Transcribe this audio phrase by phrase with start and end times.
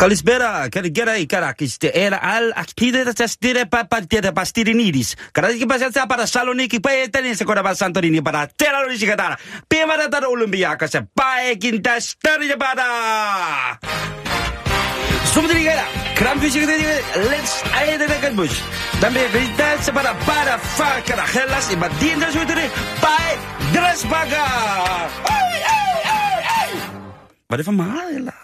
[0.00, 1.86] Καλησπέρα, καλησπέρα η καράκιστε.
[1.86, 5.14] Έλα, αλ, ακτίδε τα στήρε παπαντήρε παστηρινίδης.
[5.32, 9.36] Καράδικη πασιάτσα παρα Σαλονίκη, πάει ήταν σε κόρα Σαντορίνη παρα τέρα λονίση κατάρα.
[9.66, 12.88] Πίμαρα τα Ολυμπιακά σε πάει κιντα στέρια παρα.
[15.32, 16.88] Σούμτριγέρα, κραμφίσι και τέτοια,
[17.30, 17.54] let's
[17.92, 18.60] αίδε τα καλμπούς.
[19.00, 22.64] Τα με βρίσκεται παρα παρα φάκαρα χέλας, η μπαντίντα σου ήτρε,
[23.04, 23.32] πάει
[23.72, 24.46] δρας μπαγά.
[27.48, 28.36] Var det for meget, eller?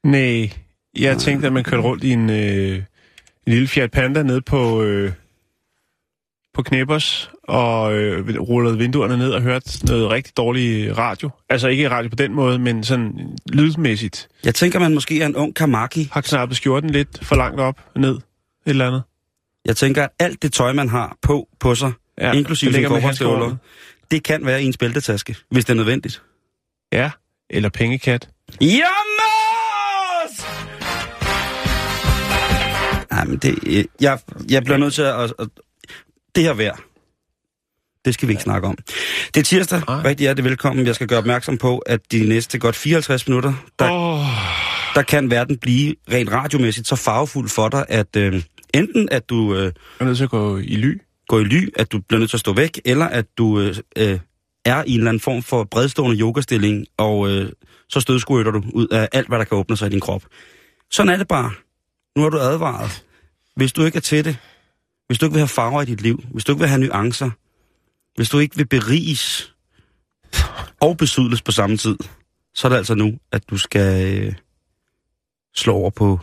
[0.00, 0.61] Nej,
[0.97, 2.83] jeg tænkte, at man kørte rundt i en, øh, en
[3.47, 5.11] lille Fiat Panda ned på, øh,
[6.53, 11.29] på Knæbers og øh, rullede vinduerne ned og hørte noget rigtig dårlig radio.
[11.49, 14.27] Altså ikke radio på den måde, men sådan lydmæssigt.
[14.43, 16.09] Jeg tænker, man måske er en ung Kamaki.
[16.11, 18.21] Har knappet skjorten lidt for langt op, ned, et
[18.65, 19.03] eller andet.
[19.65, 23.55] Jeg tænker, at alt det tøj, man har på, på sig, ja, inklusive handsker kobberstøvler,
[24.11, 26.21] det kan være i ens bæltetaske, hvis det er nødvendigt.
[26.91, 27.11] Ja,
[27.49, 28.29] eller pengekat.
[28.61, 29.52] Jamen!
[33.23, 35.47] Nej, men det, øh, jeg, jeg bliver nødt til at, at, at...
[36.35, 36.75] Det her vejr,
[38.05, 38.77] det skal vi ikke snakke om.
[39.33, 39.81] Det er tirsdag.
[39.87, 40.01] Nej.
[40.01, 40.85] Rigtig hjertelig velkommen.
[40.85, 44.25] Jeg skal gøre opmærksom på, at de næste godt 54 minutter, der, Åh,
[44.95, 48.43] der kan verden blive rent radiomæssigt så farvefuld for dig, at øh,
[48.73, 51.01] enten at du øh, er nødt til at gå i ly.
[51.27, 53.75] går i ly, at du bliver nødt til at stå væk, eller at du øh,
[53.97, 54.19] øh,
[54.65, 57.51] er i en eller anden form for bredstående yogastilling, og øh,
[57.89, 60.23] så stødskrytter du ud af alt, hvad der kan åbne sig i din krop.
[60.91, 61.51] Sådan er det bare.
[62.15, 63.03] Nu har du advaret.
[63.55, 64.37] Hvis du ikke er til det,
[65.07, 67.29] hvis du ikke vil have farver i dit liv, hvis du ikke vil have nuancer,
[68.15, 69.55] hvis du ikke vil beriges
[70.81, 71.97] og besudles på samme tid,
[72.53, 74.33] så er det altså nu, at du skal øh,
[75.55, 76.19] slå over på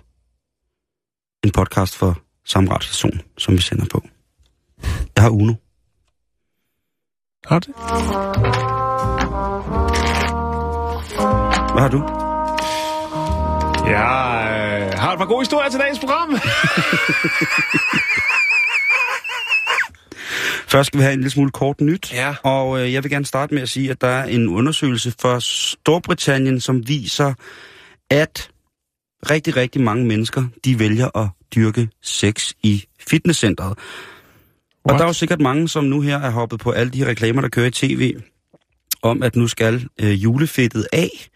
[1.45, 4.09] en podcast for samme radiostation, som vi sender på.
[5.17, 5.55] Jeg har Uno.
[7.47, 7.75] Har det?
[11.73, 12.20] Hvad har du?
[13.91, 16.29] Jeg øh, har et par gode historier til dagens program.
[20.69, 22.13] Først skal vi have en lille smule kort nyt.
[22.13, 22.35] Ja.
[22.43, 25.39] Og øh, jeg vil gerne starte med at sige, at der er en undersøgelse for
[25.39, 27.35] Storbritannien, som viser,
[28.11, 28.51] at
[29.31, 33.71] rigtig, rigtig mange mennesker, de vælger at dyrke sex i fitnesscenteret.
[33.71, 33.77] Og
[34.89, 34.99] What?
[34.99, 37.41] der er jo sikkert mange, som nu her er hoppet på alle de her reklamer,
[37.41, 38.17] der kører i tv,
[39.03, 41.29] om at nu skal øh, julefedtet af.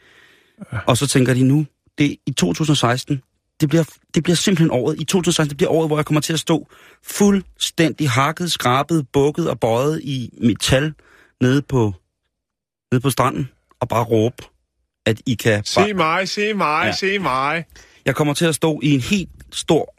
[0.87, 1.67] Og så tænker de nu,
[1.99, 3.23] det i 2016,
[3.61, 3.85] det bliver,
[4.15, 6.69] det bliver simpelthen året, i 2016, det bliver året, hvor jeg kommer til at stå
[7.03, 10.95] fuldstændig hakket, skrabet, bukket og bøjet i metal
[11.41, 11.95] nede på,
[12.93, 13.49] nede på stranden
[13.81, 14.37] og bare råbe,
[15.07, 15.65] at I kan...
[15.65, 16.93] Se mig, se mig, Ja.
[16.93, 17.65] se mig.
[18.05, 19.95] jeg kommer til at stå i en helt stor,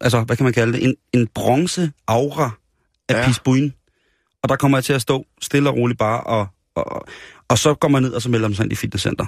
[0.00, 2.50] altså hvad kan man kalde det, en, en bronze aura
[3.08, 3.14] af.
[3.14, 3.26] Ja.
[3.26, 3.72] pisbuin.
[4.42, 7.06] Og der kommer jeg til at stå stille og roligt bare, og, og,
[7.48, 9.26] og så går man ned, og så melder man sig ind i fitnesscenter.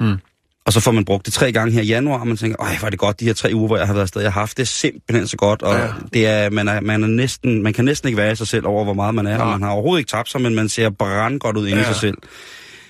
[0.00, 0.16] Mm.
[0.66, 2.76] Og så får man brugt det tre gange her i januar, og man tænker, ej,
[2.78, 4.22] hvor er det godt, de her tre uger, hvor jeg har været afsted.
[4.22, 5.84] Jeg har haft det simpelthen så godt, og ja.
[5.84, 5.92] Ja.
[6.12, 8.66] det er, man, er, man, er næsten, man kan næsten ikke være i sig selv
[8.66, 9.50] over, hvor meget man er, og Nej.
[9.50, 11.84] man har overhovedet ikke tabt sig, men man ser brandgodt ud inde ja.
[11.84, 11.92] i Ja.
[11.92, 12.16] sig selv.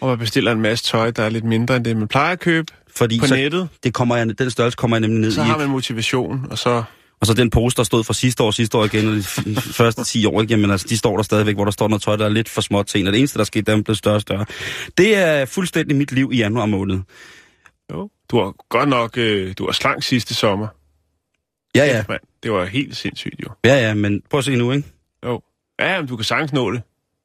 [0.00, 2.41] Og man bestiller en masse tøj, der er lidt mindre end det, man plejer at
[2.41, 3.69] købe Fordi på så, nettet.
[3.84, 5.44] det kommer jeg, den størrelse kommer jeg nemlig ned Så i.
[5.44, 6.82] har man motivation, og så...
[7.20, 9.22] Og så den pose, der stod fra sidste år, sidste år igen, og de
[9.56, 10.42] første 10 år?
[10.48, 12.60] Jamen, altså, de står der stadigvæk, hvor der står noget tøj, der er lidt for
[12.60, 13.06] småt til en.
[13.06, 14.44] Og det eneste, der skete, der blev større og større.
[14.98, 16.98] Det er fuldstændig mit liv i januar måned.
[18.32, 18.38] Jo.
[18.38, 19.18] Du har godt nok...
[19.18, 20.66] Øh, du var slank sidste sommer.
[21.74, 22.04] Ja, ja.
[22.09, 23.48] Mand, det var helt sindssygt, jo.
[23.65, 24.88] Ja, ja, men prøv at se nu, ikke?
[25.24, 25.42] Jo.
[25.80, 26.82] Ja, men du kan sagtens nå det.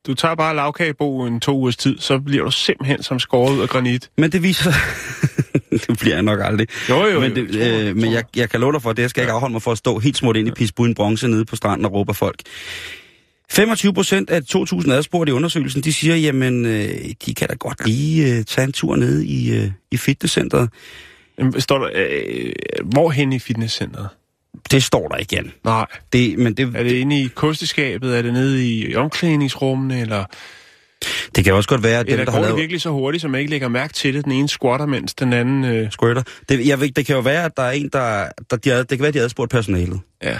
[0.08, 3.62] Du tager bare lavkagebo en to ugers tid, så bliver du simpelthen som skåret ud
[3.62, 4.12] af granit.
[4.18, 4.72] Men det viser
[5.88, 6.68] det bliver jeg nok aldrig.
[6.90, 8.90] Jo, jo, men jo, det, tror jeg, øh, men jeg, jeg kan love dig for,
[8.90, 10.96] at det skal jeg ikke afholde mig for at stå helt smurt ind i pisbuen
[10.96, 12.42] bronze nede på stranden og råbe folk.
[13.50, 16.90] 25 procent af 2.000 adspurgte i undersøgelsen, de siger, jamen, øh,
[17.26, 20.70] de kan da godt lige øh, tage en tur ned i, øh, i fitnesscenteret.
[21.58, 22.52] Står der, øh,
[22.86, 24.10] hvorhen i fitnesscenteret?
[24.72, 25.52] Det står der igen.
[25.64, 25.86] Nej.
[26.14, 28.18] Det, men det, Er det inde i kosteskabet?
[28.18, 30.02] Er det nede i omklædningsrummene?
[30.02, 30.26] Eller
[31.36, 32.90] Det kan også godt være, at dem, Eller der har går det lavet virkelig så
[32.90, 34.24] hurtigt, så man ikke lægger mærke til det?
[34.26, 35.66] Den ene squatter, mens den anden...
[35.66, 36.24] Øh, squirter.
[36.50, 38.28] Det, jeg ved, det kan jo være, at der er en, der...
[38.50, 40.00] der de det kan være, at de har spurgt personalet.
[40.24, 40.38] ja.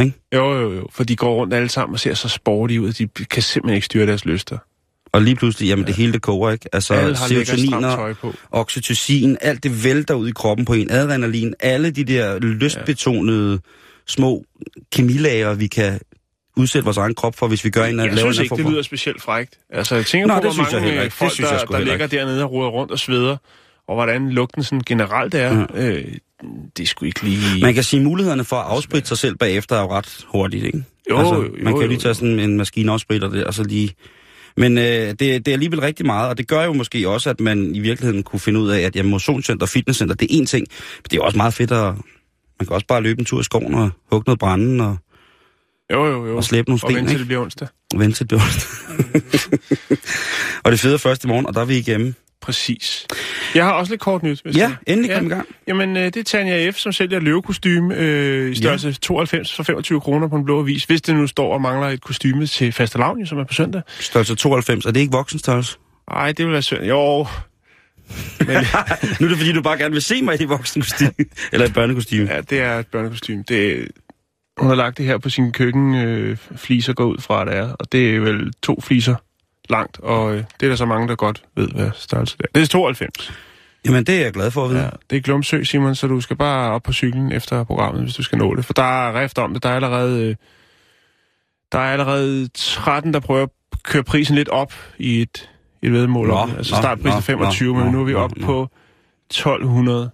[0.00, 0.18] Ikke?
[0.34, 0.86] Jo, jo, jo.
[0.92, 2.92] For de går rundt alle sammen og ser så sportige ud.
[2.92, 4.58] De kan simpelthen ikke styre deres lyster.
[5.12, 6.68] Og lige pludselig, jamen det hele det koger, ikke?
[6.72, 8.14] Altså serotoniner,
[8.50, 13.60] oxytocin, alt det vælter ud i kroppen på en, adrenalin, alle de der lystbetonede
[14.06, 14.44] små
[14.92, 16.00] kemilager, vi kan
[16.56, 18.82] udsætte vores egen krop for, hvis vi gør en Jeg laver synes ikke, det lyder
[18.82, 19.58] specielt frægt.
[19.70, 21.04] Altså, jeg tænker Nå, på, hvor jeg mange heller øh, ikke.
[21.04, 23.36] Det folk, synes jeg der, sgu der ligger dernede og roder rundt og sveder,
[23.88, 25.66] og hvordan lugten sådan generelt er.
[25.74, 25.88] Ja.
[25.88, 26.04] Øh,
[26.76, 27.62] det sgu ikke lige...
[27.62, 30.64] Man kan sige, at mulighederne for at afspritte sig selv bagefter er jo ret hurtigt,
[30.64, 30.84] ikke?
[31.10, 33.62] Jo, altså, jo, man kan jo jo, lige tage sådan en maskineafspritter der, og så
[33.62, 33.94] lige...
[34.56, 37.40] Men øh, det, det er alligevel rigtig meget, og det gør jo måske også, at
[37.40, 40.44] man i virkeligheden kunne finde ud af, at jamen, motionscenter og fitnesscenter, det er én
[40.44, 40.66] ting,
[40.96, 41.94] men det er jo også meget fedt at...
[42.60, 44.96] Man kan også bare løbe en tur i skoven og hugge noget brænde og,
[45.92, 46.36] Jo, jo, jo.
[46.36, 47.68] og slæbe nogle og sten, vente til det bliver onsdag.
[47.96, 49.58] Vente til det bliver onsdag.
[50.64, 52.14] og det fede er først i morgen, og der er vi igennem.
[52.42, 53.06] Præcis.
[53.54, 54.40] Jeg har også lidt kort nyt.
[54.44, 55.46] Hvis Ja, det- endelig kom i gang.
[55.68, 58.92] Jamen, øh, det er Tanja F., som sælger løvekostyme øh, i størrelse ja.
[59.02, 60.84] 92 for 25 kroner på en blå avis.
[60.84, 63.82] Hvis det nu står og mangler et kostyme til fastelavn, som er på søndag.
[64.00, 65.76] Størrelse 92, er det ikke voksenstørrelse?
[66.10, 66.82] Ej, det vil være synd.
[66.84, 67.26] Jo,
[69.20, 71.10] nu er det fordi, du bare gerne vil se mig i det voksenkostyme.
[71.52, 72.28] Eller et børnekostyme.
[72.34, 73.44] ja, det er et børnekostyme.
[73.48, 73.88] Det,
[74.58, 77.72] hun har lagt det her på sin køkken øh, fliser går ud fra, det er.
[77.72, 79.14] Og det er vel to fliser
[79.70, 82.48] langt, og øh, det er der så mange, der godt ved, hvad størrelse det er.
[82.54, 83.32] Det er 92.
[83.86, 84.82] Jamen, det er jeg glad for at vide.
[84.82, 88.14] Ja, det er Glumsø, Simon, så du skal bare op på cyklen efter programmet, hvis
[88.14, 88.64] du skal nå det.
[88.64, 89.62] For der er rift om det.
[89.62, 90.36] Der er allerede, øh,
[91.72, 93.48] der er allerede 13, der prøver at
[93.82, 95.50] køre prisen lidt op i et,
[95.82, 96.28] et vedmål.
[96.28, 98.46] Nå, om altså nå, startprisen er nå, 25, nå, men nu er vi oppe nå.
[98.46, 98.68] på
[99.30, 100.10] 1200.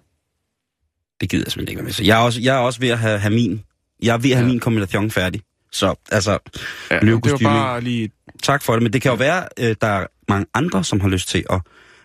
[1.21, 1.93] Det gider jeg simpelthen ikke være med.
[1.93, 3.63] Så jeg er også, jeg er også ved at have, have min...
[4.03, 4.53] Jeg er ved at have Ja.
[4.53, 5.41] min kombination færdig.
[5.73, 6.39] Så, altså,
[6.91, 8.11] Ja, det var bare lige...
[8.43, 8.83] tak for det.
[8.83, 11.61] Men det kan jo være, øh, der er mange andre, som har lyst til at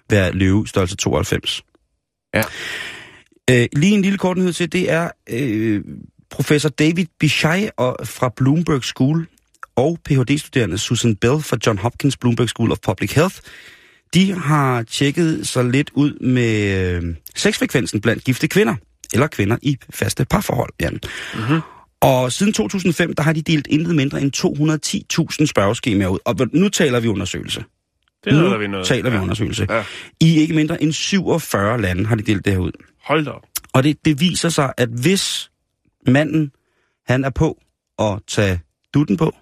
[0.09, 1.63] være løve størrelse 92.
[2.33, 2.43] Ja.
[3.49, 5.81] Øh, lige en lille kort nyhed til, det er øh,
[6.31, 9.27] professor David Bichai og, fra Bloomberg School
[9.75, 13.35] og Ph.D.-studerende Susan Bell fra John Hopkins Bloomberg School of Public Health.
[14.13, 18.75] De har tjekket sig lidt ud med øh, sexfrekvensen blandt gifte kvinder,
[19.13, 20.73] eller kvinder i faste parforhold.
[20.81, 20.89] Ja.
[20.89, 21.61] Mm-hmm.
[22.01, 24.35] Og siden 2005, der har de delt intet mindre end
[25.39, 26.19] 210.000 spørgeskemaer ud.
[26.25, 27.63] Og nu taler vi undersøgelse.
[28.23, 28.87] Det nu vi noget.
[28.87, 29.21] taler vi ja.
[29.21, 29.67] undersøgelse.
[29.69, 29.83] Ja.
[30.19, 32.71] I ikke mindre end 47 lande har de delt det her ud.
[33.03, 33.43] Hold da op.
[33.73, 35.51] Og det, det viser sig, at hvis
[36.07, 36.51] manden,
[37.07, 37.61] han er på
[37.99, 38.59] at tage
[38.93, 39.35] dutten på,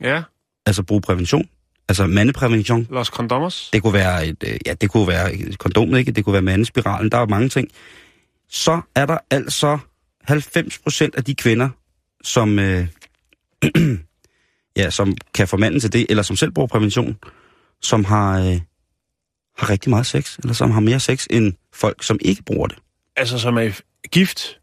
[0.00, 0.22] Ja,
[0.66, 1.48] altså bruge prævention,
[1.88, 3.70] altså mandeprævention, Los Condomos.
[3.72, 6.12] det kunne være et, øh, ja, det kunne være et kondom, ikke?
[6.12, 7.68] Det kunne være mandespiralen, der er mange ting.
[8.48, 9.78] Så er der altså
[10.24, 11.68] 90 procent af de kvinder,
[12.22, 12.86] som, øh,
[14.76, 17.16] ja, som kan få manden til det, eller som selv bruger prævention,
[17.82, 18.60] som har, øh,
[19.58, 22.78] har rigtig meget sex, eller som har mere sex end folk, som ikke bruger det.
[23.16, 24.58] Altså, som er gift.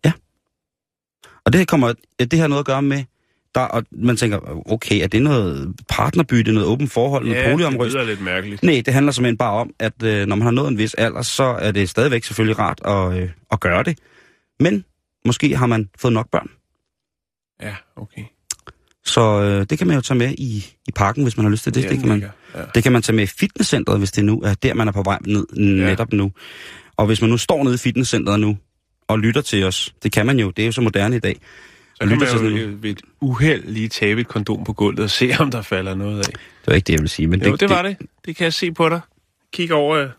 [1.45, 3.03] Og det her kommer, ja, det har noget at gøre med,
[3.55, 4.39] der, og man tænker,
[4.71, 8.63] okay, er det noget partnerbytte, noget åbent forhold, noget Ja, det lyder lidt mærkeligt.
[8.63, 11.21] Nej, det handler simpelthen bare om, at øh, når man har nået en vis alder,
[11.21, 13.97] så er det stadigvæk selvfølgelig rart at, øh, at gøre det.
[14.59, 14.85] Men
[15.25, 16.49] måske har man fået nok børn.
[17.61, 18.23] Ja, okay.
[19.05, 21.63] Så øh, det kan man jo tage med i, i parken, hvis man har lyst
[21.63, 21.83] til det.
[21.83, 22.61] Det, det, kan man, Ja.
[22.75, 25.03] det kan man tage med i fitnesscenteret, hvis det nu er der, man er på
[25.03, 26.31] vej ned netop nu.
[26.97, 28.57] Og hvis man nu står nede i fitnesscenteret nu
[29.07, 31.35] og lytter til os, det kan man jo, det er jo så moderne i dag.
[31.95, 34.73] Så kan man til jo sådan- øh, ved et uheld lige tabe et kondom på
[34.73, 36.23] gulvet og se, om der falder noget af.
[36.33, 37.27] Det var ikke det, jeg ville sige.
[37.27, 37.97] Men Jo, det, det var det.
[38.25, 39.01] Det kan jeg se på dig.
[39.53, 40.09] Kig over øh,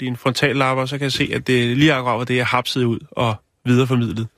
[0.00, 2.98] din frontallapper, så kan jeg se, at det lige akkurat var det, jeg hapsede ud
[3.10, 3.34] og
[3.64, 4.28] videreformidlet.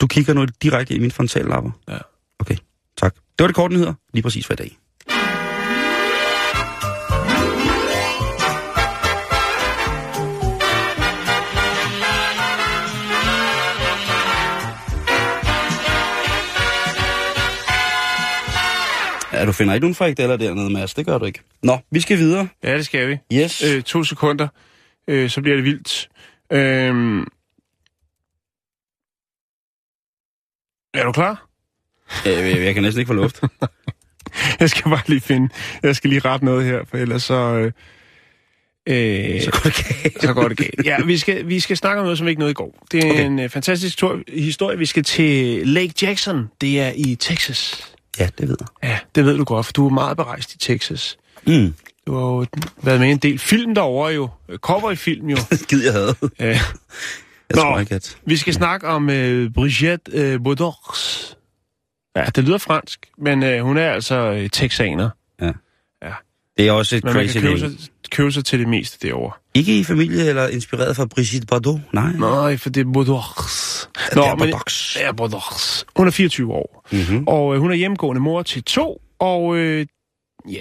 [0.00, 1.70] Du kigger nu direkte i min frontallapper?
[1.88, 1.98] Ja.
[2.38, 2.56] Okay,
[2.96, 3.14] tak.
[3.14, 4.78] Det var det korte nyheder, lige præcis for i dag.
[19.32, 20.94] Ja, du finder ikke nogen frikadeller dernede, Mads.
[20.94, 21.40] Det gør du ikke.
[21.62, 22.48] Nå, vi skal videre.
[22.62, 23.18] Ja, det skal vi.
[23.32, 23.62] Yes.
[23.62, 24.48] Øh, to sekunder,
[25.08, 26.08] øh, så bliver det vildt.
[26.52, 27.26] Øh,
[30.98, 31.46] er du klar?
[32.24, 33.40] Jeg, jeg kan næsten ikke få luft.
[34.60, 35.48] Jeg skal bare lige finde,
[35.82, 37.34] jeg skal lige rette noget her, for ellers så...
[37.34, 37.72] Øh,
[39.34, 40.22] øh, Så går det galt.
[40.22, 40.86] så går det galt.
[40.86, 42.86] Ja, vi skal, vi skal snakke om noget, som ikke nåede i går.
[42.92, 43.24] Det er Okay.
[43.26, 44.78] en uh, fantastisk tor- historie.
[44.78, 46.48] Vi skal til Lake Jackson.
[46.60, 47.92] Det er i Texas.
[48.18, 48.68] Ja, det ved jeg.
[48.90, 51.16] Ja, det ved du godt, for du er meget berejst i Texas.
[51.46, 51.74] Mm.
[52.06, 52.46] Du har jo
[52.82, 54.28] været med i en del film derovre jo.
[54.56, 55.36] Cowboy-film jo.
[55.68, 56.14] Gid jeg havde.
[56.40, 56.60] ja.
[57.50, 57.62] Jeg Nå.
[57.62, 58.18] tror ikke, at...
[58.26, 61.36] Vi skal snakke om uh, Brigitte uh, Baudors.
[62.16, 65.10] Ja, det lyder fransk, men uh, hun er altså uh, texaner.
[66.58, 67.78] Det er også et Men man crazy kan købe name.
[67.78, 69.32] sig, købe sig til det meste derovre.
[69.54, 71.80] Ikke i familie eller inspireret fra Brigitte Bardot?
[71.92, 72.12] Nej.
[72.12, 73.88] Nej, for det er Bordeaux.
[74.10, 74.96] det er Bordeaux.
[74.96, 75.84] Ja, Bordeaux.
[75.96, 76.88] Hun er 24 år.
[76.92, 77.24] Mm-hmm.
[77.26, 79.86] Og øh, hun er hjemmegående mor til to, og øh,
[80.48, 80.60] ja,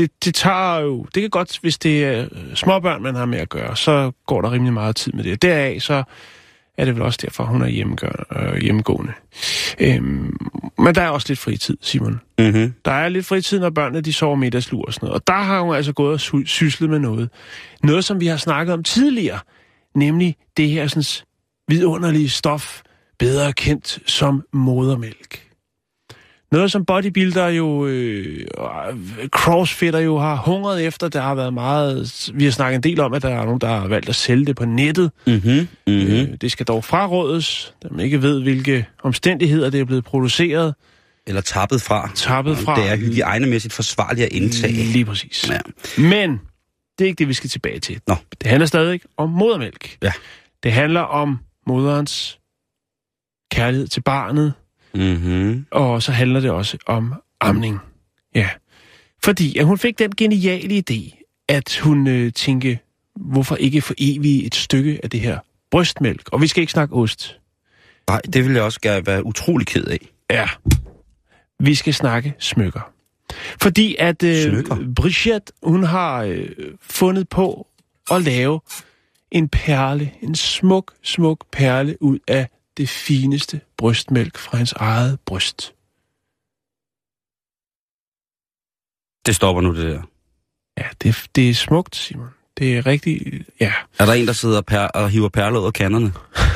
[0.00, 1.06] det, det tager jo...
[1.14, 4.40] Det kan godt, hvis det er øh, småbørn, man har med at gøre, så går
[4.42, 5.42] der rimelig meget tid med det.
[5.42, 6.02] Deraf så
[6.78, 7.66] er det vel også derfor, hun er
[8.36, 9.12] øh, hjemmegående.
[9.78, 10.36] Øhm,
[10.78, 12.20] men der er også lidt fritid, Simon.
[12.38, 12.74] Mm-hmm.
[12.84, 15.20] Der er lidt fritid, når børnene de sover middagslur og sådan noget.
[15.20, 17.30] Og der har hun altså gået og sy- syslet med noget.
[17.82, 19.38] Noget, som vi har snakket om tidligere.
[19.94, 21.26] Nemlig det her sådan,
[21.68, 22.82] vidunderlige stof,
[23.18, 25.49] bedre kendt som modermælk.
[26.52, 28.46] Noget, som bodybuilder jo, øh,
[29.28, 31.08] crossfitter jo har hungret efter.
[31.08, 32.30] Der har været meget...
[32.34, 34.46] Vi har snakket en del om, at der er nogen, der har valgt at sælge
[34.46, 35.10] det på nettet.
[35.26, 35.68] Mm-hmm.
[35.86, 36.12] Mm-hmm.
[36.12, 40.74] Øh, det skal dog frarådes, da man ikke ved, hvilke omstændigheder det er blevet produceret.
[41.26, 42.10] Eller tappet fra.
[42.14, 42.80] Tappet fra.
[42.80, 44.72] Det er hygiejnemæssigt forsvarligt at indtage.
[44.72, 45.50] Lige præcis.
[45.50, 45.58] Ja.
[46.02, 46.40] Men
[46.98, 48.00] det er ikke det, vi skal tilbage til.
[48.06, 48.16] Nå.
[48.40, 49.96] Det handler stadig om modermælk.
[50.02, 50.12] Ja.
[50.62, 52.38] Det handler om moderens
[53.52, 54.52] kærlighed til barnet,
[54.94, 55.66] Mm-hmm.
[55.70, 57.78] og så handler det også om amning.
[58.34, 58.48] Ja.
[59.24, 62.78] Fordi at hun fik den geniale idé, at hun øh, tænkte,
[63.16, 65.38] hvorfor ikke for evigt et stykke af det her
[65.70, 66.28] brystmælk?
[66.32, 67.40] Og vi skal ikke snakke ost.
[68.08, 70.08] Nej, det vil jeg også gerne være utrolig ked af.
[70.30, 70.48] Ja.
[71.60, 72.92] Vi skal snakke smykker.
[73.60, 74.76] Fordi at øh, Smykker?
[74.96, 76.48] Brigitte, hun har øh,
[76.80, 77.66] fundet på
[78.10, 78.60] at lave
[79.30, 85.74] en perle, en smuk, smuk perle ud af det fineste brystmælk fra hans eget bryst.
[89.26, 90.02] Det stopper nu, det der.
[90.78, 92.28] Ja, det, det er smukt, Simon.
[92.58, 93.44] Det er rigtig...
[93.60, 93.72] Ja.
[93.98, 96.12] Er der en, der sidder per- og hiver perler ud af kanderne?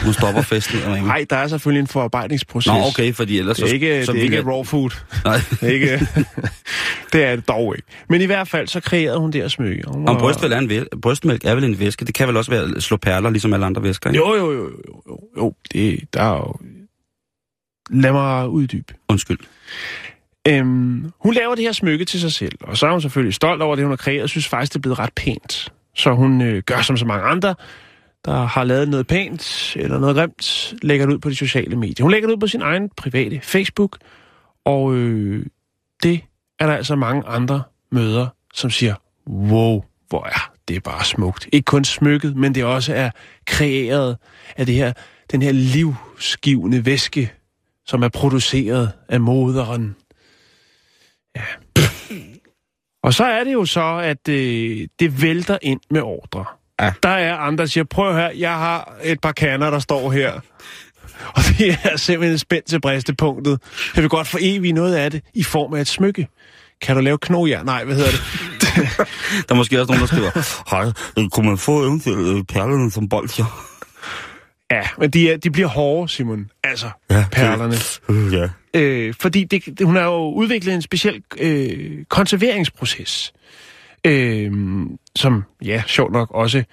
[0.07, 0.77] Nu stopper festen.
[0.79, 1.03] eller?
[1.03, 2.73] Nej, der er selvfølgelig en forarbejdningsproces.
[2.73, 3.57] Nå, okay, fordi ellers...
[3.57, 4.91] Det er ikke, så, så det er ikke jeg- raw food.
[5.25, 5.37] Nej.
[5.51, 5.89] Det er, ikke,
[7.13, 7.89] det er det dog ikke.
[8.09, 9.83] Men i hvert fald, så kreerede hun det her smykke.
[9.87, 12.05] Hun Om var- brystmælk er, en væ- brystmælk er vel en væske.
[12.05, 14.19] Det kan vel også være at slå perler, ligesom alle andre væsker, ikke?
[14.25, 15.55] Jo, jo, jo, jo, jo, jo.
[15.73, 16.57] Det, der er jo...
[17.95, 18.95] Lad mig uddybe.
[19.09, 19.39] Undskyld.
[20.49, 23.63] Øhm, hun laver det her smykke til sig selv, og så er hun selvfølgelig stolt
[23.63, 25.73] over det, hun har kreeret, og synes faktisk, det er blevet ret pænt.
[25.95, 27.55] Så hun øh, gør som så mange andre,
[28.25, 32.05] der har lavet noget pænt eller noget grimt, lægger det ud på de sociale medier.
[32.05, 33.99] Hun lægger det ud på sin egen private Facebook,
[34.65, 35.47] og øh,
[36.03, 36.21] det
[36.59, 38.95] er der altså mange andre møder, som siger,
[39.27, 41.49] wow, hvor er det bare smukt.
[41.53, 43.11] Ikke kun smykket, men det også er
[43.47, 44.17] kreeret
[44.57, 44.93] af det her,
[45.33, 47.33] den her livsgivende væske,
[47.87, 49.97] som er produceret af moderen.
[51.37, 51.43] Ja.
[53.03, 56.45] Og så er det jo så, at øh, det vælter ind med ordre.
[56.81, 56.93] Ja.
[57.03, 60.33] Der er andre, der siger, prøv her, jeg har et par kander, der står her.
[61.29, 63.61] Og det er simpelthen spændt til bristepunktet.
[63.95, 66.29] Jeg vil godt for evigt noget af det i form af et smykke.
[66.81, 67.67] Kan du lave knogjern?
[67.67, 68.21] Nej, hvad hedder det?
[69.49, 70.31] Der er måske også nogen, der skriver,
[70.71, 73.74] hej, kunne man få eventuelt øh, perlerne som bolcher?
[74.71, 76.51] Ja, men de, er, de bliver hårde, Simon.
[76.65, 77.75] Altså, Ja, perlerne.
[78.09, 78.49] Øh, ja.
[78.75, 83.33] Øh, fordi det, det, hun har jo udviklet en speciel øh, konserveringsproces,
[84.07, 84.53] øh,
[85.17, 86.65] som, ja, sjovt nok også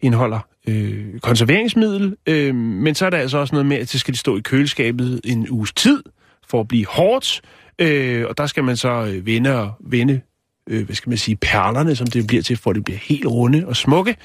[0.00, 4.16] indeholder øh, konserveringsmiddel, øh, men så er der altså også noget med, at det skal
[4.16, 6.02] stå i køleskabet en uges tid,
[6.48, 7.40] for at blive hårdt,
[7.78, 10.20] øh, og der skal man så øh, vende og vende,
[10.66, 13.26] øh, hvad skal man sige, perlerne, som det bliver til, for at det bliver helt
[13.26, 14.16] runde og smukke.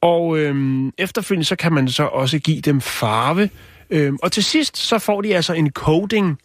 [0.00, 3.50] Og øh, efterfølgende, så kan man så også give dem farve,
[3.90, 6.38] øh, og til sidst, så får de altså en coating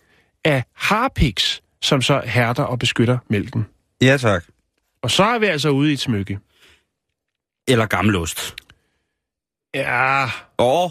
[0.44, 3.66] af harpiks, som så hærder og beskytter mælken.
[4.02, 4.44] Ja, tak.
[5.02, 6.40] Og så er vi altså ude i et smykke.
[7.68, 8.56] Eller gammelost.
[9.76, 10.26] Ja,
[10.60, 10.90] Åh,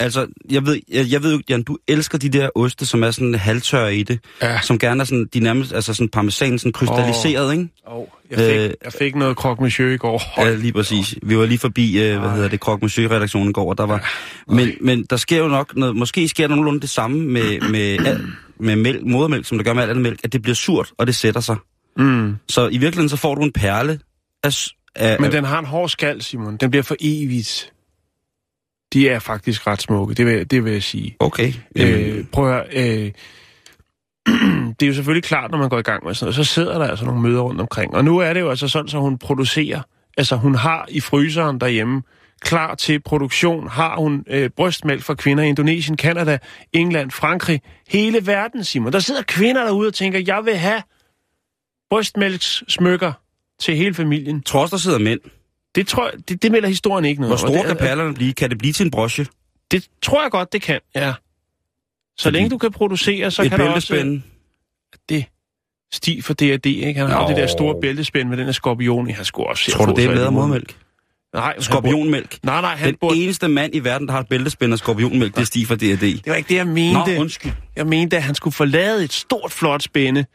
[0.00, 3.10] altså, jeg ved, jeg, jeg ved jo, Jan, du elsker de der oste, som er
[3.10, 4.20] sådan halvtørre i det.
[4.42, 4.60] Ja.
[4.60, 7.52] Som gerne er sådan, de nærmest, altså sådan parmesan, sådan krystalliseret, oh.
[7.52, 7.68] ikke?
[7.86, 10.22] oh, jeg, fik, Øh, jeg fik noget croque monsieur i går.
[10.38, 11.14] Ja, lige præcis.
[11.22, 14.10] Vi var lige forbi, øh, hvad hedder det, Croque Monsieur-redaktionen i går, og der var...
[14.48, 18.06] Men, men der sker jo nok noget, måske sker der nogenlunde det samme med, med,
[18.06, 18.26] al,
[18.60, 21.06] med mælk, modermælk, som der gør med alt andet mælk, at det bliver surt, og
[21.06, 21.56] det sætter sig.
[21.96, 22.36] Mm.
[22.48, 24.00] Så i virkeligheden, så får du en perle
[24.44, 24.66] af...
[24.94, 26.56] af Men den har en hård skal, Simon.
[26.56, 27.72] Den bliver for evigt.
[28.92, 31.16] De er faktisk ret smukke, det vil, det vil jeg sige.
[31.20, 31.52] Okay.
[31.76, 33.12] Øh, prøv at høre, øh,
[34.80, 36.78] det er jo selvfølgelig klart, når man går i gang med sådan noget, så sidder
[36.78, 37.94] der altså nogle møder rundt omkring.
[37.94, 39.82] Og nu er det jo altså sådan, så hun producerer,
[40.16, 42.02] altså hun har i fryseren derhjemme,
[42.40, 46.38] klar til produktion, har hun øh, brystmælk for kvinder i Indonesien, Kanada,
[46.72, 48.92] England, Frankrig, hele verden, Simon.
[48.92, 50.82] Der sidder kvinder derude og tænker, jeg vil have
[51.90, 53.12] brystmælkssmykker
[53.60, 54.42] til hele familien.
[54.42, 55.20] tror også, der sidder mænd.
[55.74, 58.32] Det, tror jeg, det, det melder historien ikke noget Hvor store kan perlerne blive?
[58.32, 59.26] Kan det blive til en broche?
[59.70, 61.12] Det tror jeg godt, det kan, ja.
[62.16, 64.20] Så Fordi- længe du kan producere, så Et kan du også...
[65.08, 65.24] Det
[65.92, 67.00] Stig for D&D, ikke?
[67.00, 67.28] Han har Jo.
[67.28, 69.12] det der store bæltespænd med den her skorpion i.
[69.12, 70.30] Han skulle også Tror du, det er hoved.
[70.30, 70.76] modermælk?
[71.34, 72.38] Nej, Skorpionmælk.
[72.42, 73.16] Nej, nej, han Den burde...
[73.24, 76.00] eneste mand i verden, der har et bæltespænd af skorpionmælk, det er Stig fra D&D.
[76.00, 77.20] Det var ikke det, jeg Nå, mente.
[77.20, 77.52] undskyld.
[77.76, 80.20] Jeg mente, at han skulle forlade et stort, flot spænde.
[80.20, 80.26] Et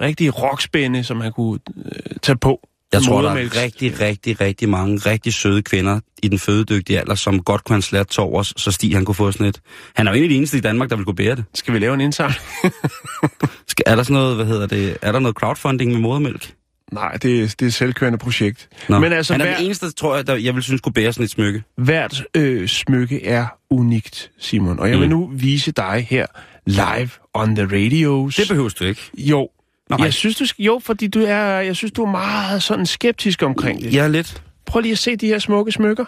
[0.00, 2.68] rigtigt rockspænde, som han kunne øh, tage på.
[2.92, 7.14] Jeg tror, der er rigtig, rigtig, rigtig mange rigtig søde kvinder i den fødedygtige alder,
[7.14, 9.60] som godt kunne have slat til overs, så Stig han kunne få sådan et.
[9.94, 11.44] Han er jo en af de eneste i Danmark, der vil kunne bære det.
[11.54, 12.40] Skal vi lave en indsamling?
[13.68, 16.52] Skal, er der sådan noget, hvad hedder det, er der noget crowdfunding med modermælk?
[16.92, 18.68] Nej, det, er- det er et selvkørende projekt.
[18.88, 18.98] Nå.
[18.98, 21.12] Men altså, han er hver, den eneste, tror jeg, der, jeg vil synes kunne bære
[21.12, 21.62] sådan et smykke.
[21.76, 24.78] hvert øh, smykke er unikt, Simon.
[24.80, 25.14] Og jeg vil Mm.
[25.14, 26.26] nu vise dig her
[26.66, 28.34] live on the radios.
[28.36, 29.00] Det behøver du ikke.
[29.18, 29.48] Jo.
[29.90, 30.04] Nej.
[30.04, 33.42] Jeg synes, du skal, jo, fordi du er, jeg synes, du er meget sådan skeptisk
[33.42, 33.94] omkring det.
[33.94, 34.42] Er lidt.
[34.66, 36.04] Prøv lige at se de her smukke smykker.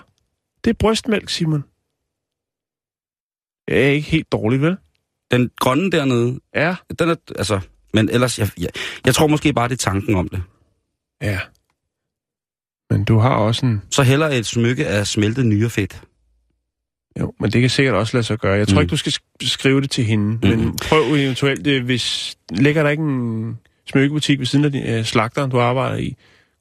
[0.64, 1.64] Det er brystmælk, Simon.
[3.68, 4.76] Det er ikke helt dårligt, vel?
[5.30, 6.76] Den grønne dernede, Ja.
[6.98, 7.60] den er, altså,
[7.94, 8.68] men ellers, jeg, jeg,
[9.06, 10.42] jeg tror måske bare, det er tanken om det.
[11.22, 11.40] Ja.
[12.90, 13.82] Men du har også en...
[13.90, 16.02] Så heller et smykke af smeltet nyrefedt.
[17.20, 18.56] Jo, men det kan sikkert også lade sig gøre.
[18.58, 18.80] Jeg tror Mm.
[18.82, 20.24] ikke, du skal sk- skrive det til hende.
[20.26, 20.58] Mm.
[20.58, 22.36] Men prøv eventuelt, øh, hvis...
[22.52, 23.58] Ligger der ikke en
[23.90, 26.16] smykkebutik ved siden af din, øh, slagteren, du arbejder i?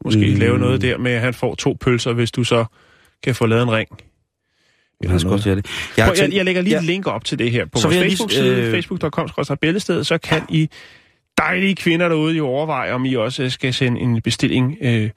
[0.06, 0.40] Måske Mm.
[0.40, 2.66] lave noget der med, at han får to pølser, hvis du så
[3.24, 3.90] kan få lavet en ring.
[5.04, 5.66] Jeg skal også sige det.
[5.98, 6.80] Jeg, Prøv, jeg, jeg lægger lige Ja.
[6.80, 10.42] et link op til det her på Så vores jeg Facebook-side, øh, facebook.com-bæltestedet, så kan
[10.50, 10.70] I
[11.38, 15.10] dejlige kvinder derude jo overveje, om I også skal sende en bestilling øh,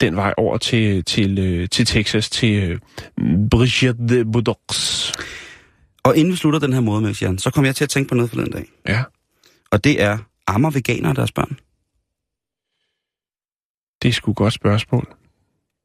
[0.00, 2.78] den vej over til, til, øh, til Texas, til øh,
[3.50, 4.58] Brigitte Bodox.
[6.04, 8.14] Og inden vi slutter den her måde, Jan, så kom jeg til at tænke på
[8.14, 8.64] noget for den dag.
[8.88, 9.02] Ja,
[9.70, 11.56] Og det er, ammer veganere deres børn?
[14.02, 15.14] det er sgu et godt spørgsmål.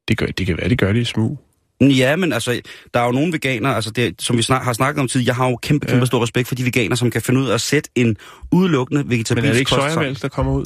[0.07, 1.39] Det, gør, det kan være, det gør det i smug.
[1.81, 2.61] Ja, men altså,
[2.93, 5.35] der er jo nogle veganere, altså det, som vi snak, har snakket om tid, jeg
[5.35, 6.05] har jo kæmpe, kæmpe Ja.
[6.05, 8.17] stor respekt for de veganere, som kan finde ud af at sætte en
[8.51, 10.65] udelukkende Men er det vegetabilsk ikke kost sojamælk, der kommer ud?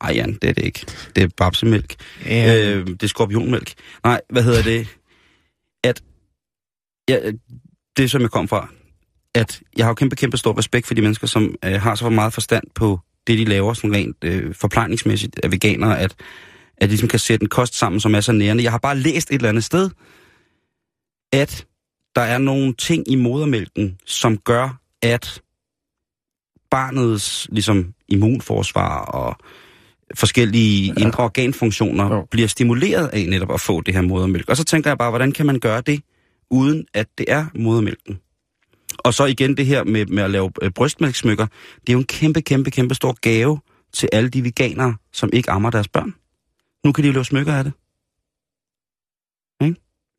[0.00, 0.86] Ej, Jan, det er det ikke.
[1.16, 1.94] Det er babsemælk.
[2.24, 2.70] Ja.
[2.70, 3.72] Øh, det er skorpionmælk.
[4.04, 4.88] Nej, hvad hedder det?
[5.84, 6.02] At,
[7.08, 7.32] ja,
[7.96, 8.68] det er som jeg kom fra,
[9.34, 12.10] at jeg har jo kæmpe, kæmpe stor respekt for de mennesker, som øh, har så
[12.10, 16.14] meget forstand på det, de laver, sådan rent øh, forplejningsmæssigt af veganere, at,
[16.76, 18.62] at de ligesom kan sætte en kost sammen, som er så nærende.
[18.62, 19.90] Jeg har bare læst et eller andet sted,
[21.32, 21.66] at
[22.16, 25.42] der er nogle ting i modermælken, som gør, at
[26.70, 29.36] barnets ligesom, immunforsvar og
[30.14, 31.04] forskellige ja.
[31.04, 32.26] indre organfunktioner jo.
[32.30, 34.48] bliver stimuleret af netop at få det her modermælk.
[34.48, 36.00] Og så tænker jeg bare, hvordan kan man gøre det,
[36.50, 38.18] uden at det er modermælken?
[38.98, 41.46] Og så igen det her med, med at lave øh, brystmælksmykker.
[41.80, 43.60] Det er jo en kæmpe, kæmpe, kæmpe stor gave
[43.92, 46.14] til alle de veganere, som ikke ammer deres børn.
[46.84, 47.72] Nu kan de jo lave smykker af det.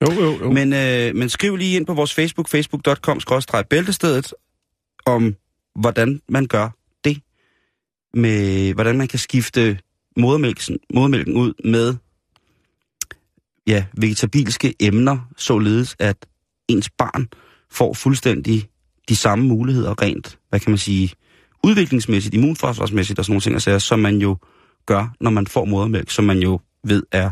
[0.01, 0.51] Jo, jo, jo.
[0.51, 4.33] Men, øh, men skriv lige ind på vores Facebook, facebook.com-bæltestedet,
[5.05, 5.35] om
[5.75, 6.69] hvordan man gør
[7.03, 7.21] det.
[8.13, 9.79] Med hvordan man kan skifte
[10.17, 11.95] modermælken, modermælken ud med
[13.67, 16.17] ja, vegetabilske emner, således at
[16.67, 17.27] ens barn
[17.75, 18.67] får fuldstændig
[19.09, 21.11] de samme muligheder rent, hvad kan man sige,
[21.63, 24.37] udviklingsmæssigt, immunforsvarsmæssigt og sådan nogle ting, altså, som man jo
[24.85, 27.29] gør, når man får modermælk, som man jo ved er,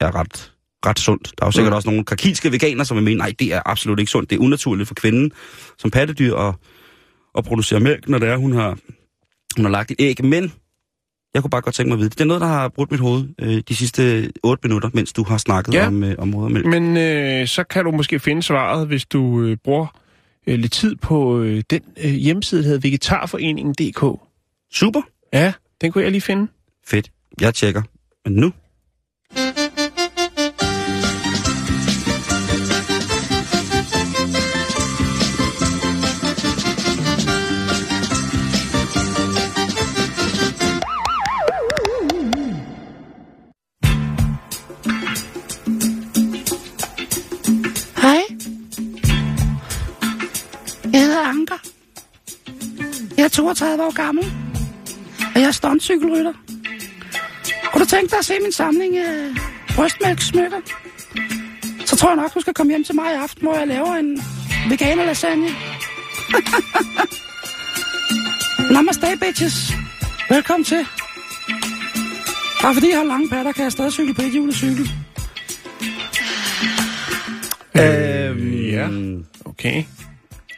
[0.00, 0.52] er ret,
[0.86, 1.32] ret sundt.
[1.38, 1.76] Der er jo sikkert Mm.
[1.76, 4.30] også nogle krakilske veganer, som vil mene, nej, det er absolut ikke sundt.
[4.30, 5.32] Det er unaturligt for kvinden
[5.78, 6.54] som pattedyr at,
[7.38, 8.78] at producere mælk, når det er, hun har,
[9.56, 10.24] hun har lagt et æg.
[10.24, 10.52] Men
[11.34, 13.00] jeg kunne bare godt tænke mig at vide, det er noget, der har brudt mit
[13.00, 15.86] hoved øh, de sidste 8 minutter, mens du har snakket Ja.
[15.86, 16.66] om, øh, om modermælk.
[16.66, 19.86] Men øh, så kan du måske finde svaret, hvis du øh, bruger
[20.46, 24.20] øh, lidt tid på øh, den øh, hjemmeside, der hedder vegetarforeningen.dk.
[24.72, 25.00] Super.
[25.32, 26.46] Ja, den kunne jeg lige finde.
[26.86, 27.10] Fedt.
[27.40, 27.82] Jeg tjekker.
[28.24, 28.52] Men nu?
[47.96, 48.22] Hej.
[50.92, 51.58] Jeg hedder Anker.
[53.16, 54.24] Jeg er 32 år gammel,
[55.34, 56.32] og jeg er stuntcykelrytter.
[57.72, 59.30] Kunne du tænke dig at se min samling af
[59.76, 60.60] brystmælkssmykker?
[61.86, 63.94] Så tror jeg nok, du skal komme hjem til mig i aften, hvor jeg laver
[63.94, 64.22] en
[64.68, 65.46] veganer lasagne.
[68.74, 69.72] Namaste, bitches.
[70.30, 70.86] Velkommen til.
[72.64, 74.90] Bare fordi jeg har lange patter, kan jeg stadig cykle på et hjulet cykel.
[77.76, 78.88] Øhm, ja.
[79.44, 79.84] Okay.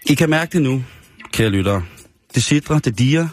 [0.06, 0.84] I kan mærke det nu,
[1.32, 1.82] kære lyttere.
[2.34, 3.28] Det sidder, det diger.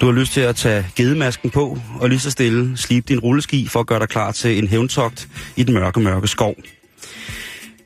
[0.00, 3.68] Du har lyst til at tage gedemasken på, og lige så stille slibe din rulleski
[3.68, 6.54] for at gøre dig klar til en hævntogt i den mørke, mørke skov.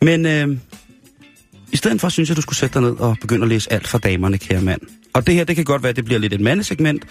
[0.03, 0.59] Men øh,
[1.73, 3.89] i stedet for synes jeg, du skulle sætte dig ned og begynde at læse alt
[3.89, 4.81] for damerne, kære mand.
[5.13, 7.05] Og det her, det kan godt være, at det bliver lidt et mandesegment,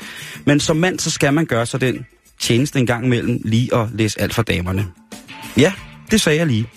[0.46, 2.06] men som mand, så skal man gøre sig den
[2.40, 4.88] tjeneste en gang imellem lige at læse alt for damerne.
[5.58, 5.74] Ja,
[6.12, 6.68] det sagde jeg lige.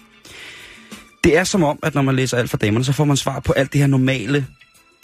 [1.24, 3.40] Det er som om, at når man læser alt for damerne, så får man svar
[3.40, 4.46] på alt det her normale,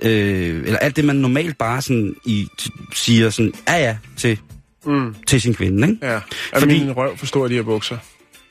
[0.03, 2.47] øh, eller alt det, man normalt bare sådan i,
[2.95, 4.38] siger sådan, ja ja, til,
[4.87, 5.14] Mm.
[5.27, 6.07] til sin kvinde, ikke?
[6.07, 6.12] Ja.
[6.53, 7.97] Er Fordi- min røv for stor, de her bukser?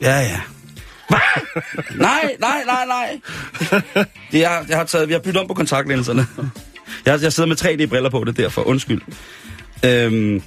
[0.02, 0.40] Ja, ja.
[1.96, 3.20] Nej, nej, nej, nej.
[4.32, 6.28] Det er, jeg har taget, vi har byttet om på kontaktlinserne.
[7.06, 8.62] Jeg, jeg sidder med 3D-briller på, det er derfor.
[8.62, 9.02] Undskyld.
[9.86, 10.42] Øhm,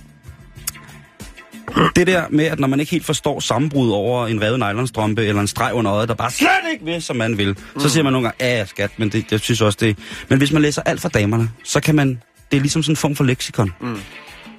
[1.96, 5.40] det der med, at når man ikke helt forstår sammenbrud over en revet nylonstrømpe eller
[5.40, 7.80] en streg under øjet, der bare slet ikke vil, som man vil, mm.
[7.80, 9.98] så siger man nogle gange, ja, ja, skat, men det, jeg synes også det.
[10.28, 12.96] Men hvis man læser alt for damerne, så kan man, det er ligesom sådan en
[12.96, 13.72] form for leksikon.
[13.80, 14.00] Mm.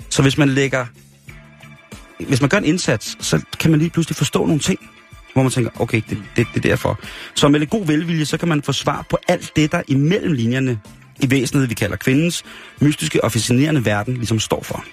[0.09, 0.85] Så hvis man lægger,
[2.27, 4.79] hvis man gør en indsats, så kan man lige pludselig forstå nogle ting,
[5.33, 6.99] hvor man tænker, okay, det, det, det er derfor.
[7.35, 10.33] Så med lidt god velvilje, så kan man få svar på alt det, der imellem
[10.33, 10.79] linjerne
[11.21, 12.43] i væsenet, vi kalder kvindens
[12.81, 14.85] mystiske og fascinerende verden, ligesom står for.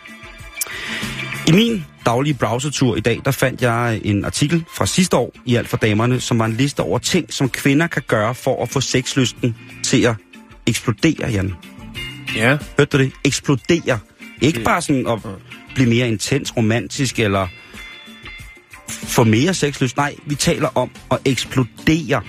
[1.48, 5.54] I min daglige browsertur i dag, der fandt jeg en artikel fra sidste år i
[5.54, 8.68] Alt for Damerne, som var en liste over ting, som kvinder kan gøre for at
[8.68, 10.14] få sexlysten til at
[10.66, 11.54] eksplodere, Jan.
[12.36, 12.58] Ja.
[12.78, 13.12] Hørte du det?
[13.24, 13.98] Eksplodere.
[14.40, 15.18] Ikke bare sådan at
[15.74, 17.46] blive mere intens, romantisk eller
[18.88, 19.96] få mere sexlyst.
[19.96, 22.22] Nej, vi taler om at eksplodere.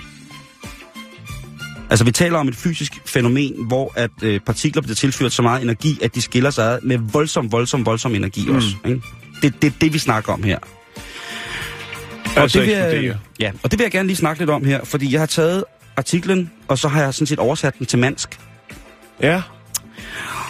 [1.90, 5.62] Altså, vi taler om et fysisk fænomen, hvor at øh, partikler bliver tilført så meget
[5.62, 8.56] energi, at de skiller sig ad med voldsom, voldsom, voldsom energi mm.
[8.56, 8.68] også.
[8.86, 9.00] Ikke?
[9.42, 10.58] Det er det, det, vi snakker om her.
[12.36, 12.74] Altså det vil
[13.04, 15.26] jeg, ja, og det vil jeg gerne lige snakke lidt om her, fordi jeg har
[15.26, 15.64] taget
[15.96, 18.40] artiklen, og så har jeg sådan set oversat den til mansk.
[19.22, 19.42] Ja.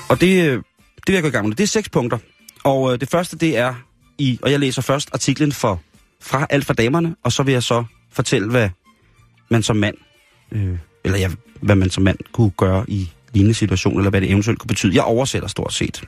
[0.09, 0.63] Og det, øh, det
[1.07, 1.57] vil jeg gå i gang med.
[1.57, 2.19] Det er seks punkter.
[2.65, 3.75] Og øh, det første, det er
[4.19, 5.81] i, og jeg læser først artiklen for,
[6.23, 8.69] fra alt for damerne, og så vil jeg så fortælle, hvad
[9.51, 9.95] man som mand,
[10.53, 11.31] øh, eller ja,
[11.61, 14.95] hvad man som mand kunne gøre i lignende situation, eller hvad det eventuelt kunne betyde.
[14.95, 16.03] Jeg oversætter stort set.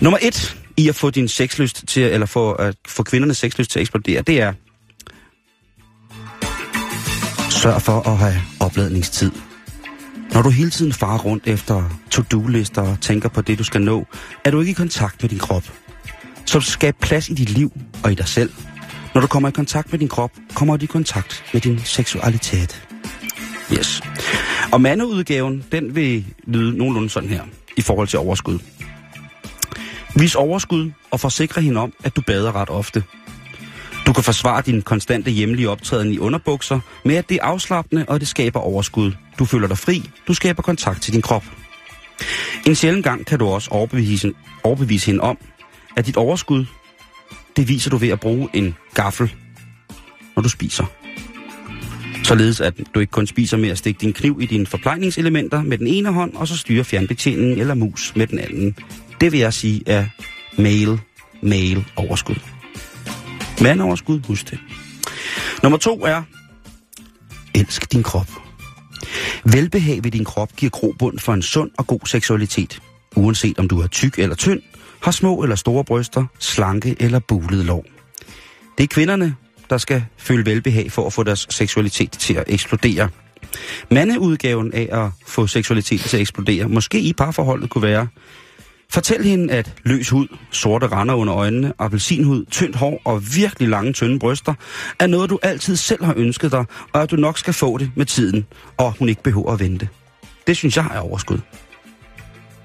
[0.00, 3.78] Nummer et i at få din sexlyst til, eller få, at få kvindernes sexlyst til
[3.78, 4.52] at eksplodere, det er,
[7.50, 9.30] sørg for at have opladningstid.
[10.32, 14.06] Når du hele tiden farer rundt efter to-do-lister og tænker på det, du skal nå,
[14.44, 15.64] er du ikke i kontakt med din krop.
[16.46, 17.72] Så du skal plads i dit liv
[18.04, 18.52] og i dig selv.
[19.14, 22.89] Når du kommer i kontakt med din krop, kommer du i kontakt med din seksualitet.
[23.78, 24.02] Yes.
[24.72, 27.42] Og mandeudgaven, den vil lyde nogenlunde sådan her,
[27.76, 28.58] i forhold til overskud.
[30.16, 33.02] Vis overskud og forsikre hende om, at du bader ret ofte.
[34.06, 38.20] Du kan forsvare din konstante hjemlige optræden i underbukser med, at det er afslappende, og
[38.20, 39.12] det skaber overskud.
[39.38, 41.44] Du føler dig fri, du skaber kontakt til din krop.
[42.66, 45.38] En sjælden gang kan du også overbevise, overbevise hende om,
[45.96, 46.66] at dit overskud,
[47.56, 49.34] det viser du ved at bruge en gaffel,
[50.36, 50.84] når du spiser.
[52.30, 55.78] Således at du ikke kun spiser med at stikke din kniv i dine forplejningselementer med
[55.78, 58.76] den ene hånd, og så styre fjernbetjeningen eller mus med den anden.
[59.20, 60.06] Det vil jeg sige er
[60.58, 61.00] male,
[61.42, 62.34] male overskud.
[63.62, 64.58] Mandoverskud, husk det.
[65.62, 66.22] Nummer to er,
[67.54, 68.28] elsk din krop.
[69.44, 72.82] Velbehag ved din krop giver grobund for en sund og god seksualitet.
[73.16, 74.62] Uanset om du er tyk eller tynd,
[75.02, 77.84] har små eller store bryster, slanke eller bulede lår.
[78.78, 79.34] Det er kvinderne,
[79.70, 83.08] der skal føle velbehag for at få deres seksualitet til at eksplodere.
[83.90, 88.06] Mandeudgaven af at få seksualiteten til at eksplodere, måske i parforholdet kunne være,
[88.92, 93.92] Fortæl hende, at løs hud, sorte render under øjnene, appelsinhud, tyndt hår og virkelig lange,
[93.92, 94.54] tynde bryster
[94.98, 97.90] er noget, du altid selv har ønsket dig, og at du nok skal få det
[97.96, 99.88] med tiden, og hun ikke behøver at vente.
[100.46, 101.38] Det synes jeg er overskud.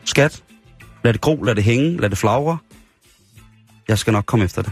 [0.06, 0.44] Skat,
[1.04, 2.58] lad det gro, lad det hænge, lad det flagre.
[3.88, 4.72] Jeg skal nok komme efter det.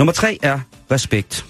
[0.00, 0.60] Nummer tre er
[0.90, 1.46] respekt.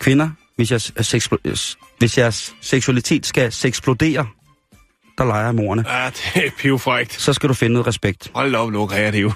[0.00, 4.26] Kvinder, hvis jeres, sexplo- hvis jeres seksualitet skal seksplodere,
[5.18, 7.12] der leger morerne, Ja, det er pivfrægt.
[7.12, 8.30] så skal du finde noget respekt.
[8.34, 9.32] Hold op, nu kreativ.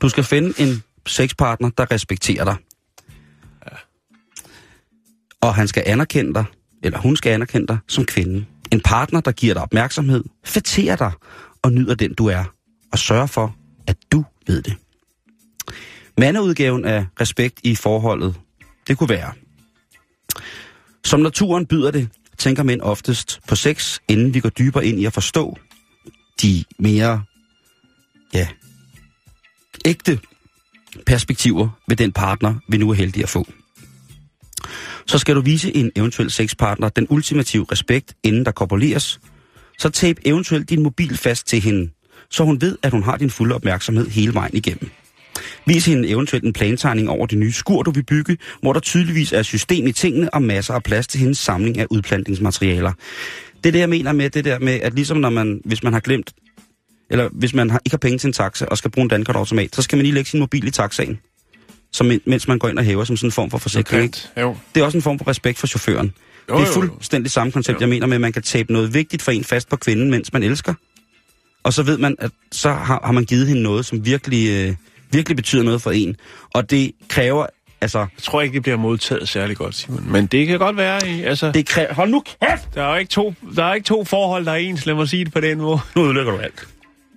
[0.00, 2.56] Du skal finde en sexpartner, der respekterer dig.
[5.40, 6.44] Og han skal anerkende dig,
[6.82, 8.46] eller hun skal anerkende dig som kvinde.
[8.72, 11.12] En partner, der giver dig opmærksomhed, fætterer dig
[11.62, 12.44] og nyder den, du er.
[12.92, 14.76] Og sørger for, at du ved det.
[16.18, 18.34] Mandeudgaven af respekt i forholdet,
[18.88, 19.32] det kunne være.
[21.04, 25.04] Som naturen byder det, tænker mænd oftest på sex, inden vi går dybere ind i
[25.04, 25.58] at forstå
[26.42, 27.22] de mere,
[28.34, 28.48] ja,
[29.84, 30.20] ægte
[31.06, 33.46] perspektiver ved den partner, vi nu er heldige at få.
[35.06, 39.20] Så skal du vise en eventuel sexpartner den ultimative respekt, inden der korporeres.
[39.78, 41.90] Så tape eventuelt din mobil fast til hende,
[42.30, 44.90] så hun ved, at hun har din fulde opmærksomhed hele vejen igennem.
[45.66, 49.32] Vis hende eventuelt en plantegning over det nye skur, du vil bygge, hvor der tydeligvis
[49.32, 52.92] er system i tingene og masser af plads til hendes samling af udplantningsmaterialer.
[53.64, 55.92] Det er det, jeg mener med det der med, at ligesom når man, hvis man
[55.92, 56.32] har glemt,
[57.10, 59.76] eller hvis man har, ikke har penge til en taxa og skal bruge en dankortautomat,
[59.76, 61.18] så skal man lige lægge sin mobil i taxaen,
[61.92, 64.14] som, mens man går ind og hæver som sådan en form for forsikring.
[64.40, 64.56] Jo.
[64.74, 66.12] Det er også en form for respekt for chaufføren.
[66.50, 67.80] Jo, det er fuldstændig samme koncept, Jo.
[67.80, 70.32] jeg mener med, at man kan tabe noget vigtigt for en fast på kvinden, mens
[70.32, 70.74] man elsker.
[71.62, 74.74] Og så ved man, at så har, har man givet hende noget, som virkelig, øh,
[75.16, 76.16] virkelig betyder noget for en.
[76.54, 77.46] Og det kræver,
[77.80, 80.12] altså, Jeg tror ikke, det bliver modtaget særlig godt, Simon.
[80.12, 81.52] Men det kan godt være, i- altså...
[81.52, 82.74] det kræver, hold nu kæft!
[82.74, 85.08] Der er jo ikke to, der er ikke to forhold, der er ens, lad mig
[85.08, 85.78] sige det på den måde.
[85.96, 86.68] Nu ødelægger du alt.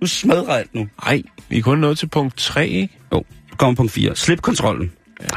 [0.01, 0.87] Du smadrer alt nu.
[1.05, 2.97] Nej, vi er kun nået til punkt 3, ikke?
[3.13, 3.23] Jo,
[3.57, 4.15] kommer punkt 4.
[4.15, 4.91] Slip kontrollen.
[5.21, 5.27] Ja.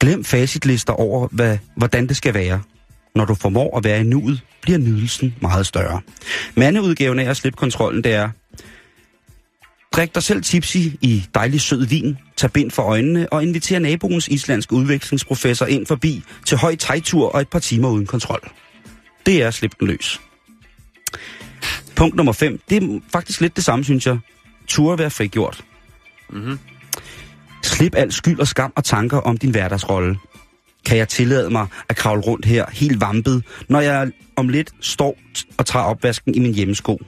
[0.00, 2.60] Glem facitlister over, hvad, hvordan det skal være.
[3.14, 6.00] Når du formår at være i nuet, bliver nydelsen meget større.
[6.54, 8.28] Mandeudgaven af at slippe kontrollen, det er...
[9.92, 14.28] Drik dig selv tipsy i dejlig sød vin, tag bind for øjnene og inviter naboens
[14.28, 18.40] islandske udvekslingsprofessor ind forbi til høj tegtur og et par timer uden kontrol.
[19.26, 20.20] Det er at slippe den løs.
[21.96, 22.60] Punkt nummer 5.
[22.68, 24.18] Det er faktisk lidt det samme, synes jeg.
[24.68, 25.64] Ture være frigjort.
[27.62, 30.18] Slip al skyld og skam og tanker om din hverdagsrolle.
[30.86, 35.18] Kan jeg tillade mig at kravle rundt her helt vampet, når jeg om lidt står
[35.58, 37.00] og tager opvasken i min hjemmesko?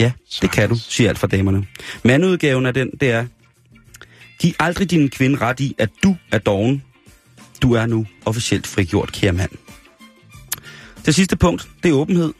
[0.00, 1.66] Ja, det kan du, siger alt for damerne.
[2.04, 3.26] Mandudgaven af den, det er,
[4.38, 6.82] giv aldrig din kvinde ret i, at du er doven.
[7.62, 9.50] Du er nu officielt frigjort, kære mand.
[11.06, 12.32] Det sidste punkt, det er åbenhed.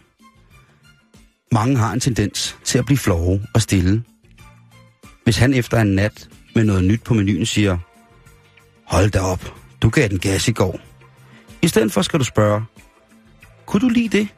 [1.53, 4.03] Mange har en tendens til at blive flove og stille.
[5.25, 7.79] Hvis han efter en nat med noget nyt på menuen siger,
[8.87, 10.81] hold da op, du gav den gas i går.
[11.63, 12.65] I stedet for skal du spørge,
[13.67, 14.29] kunne du lide det?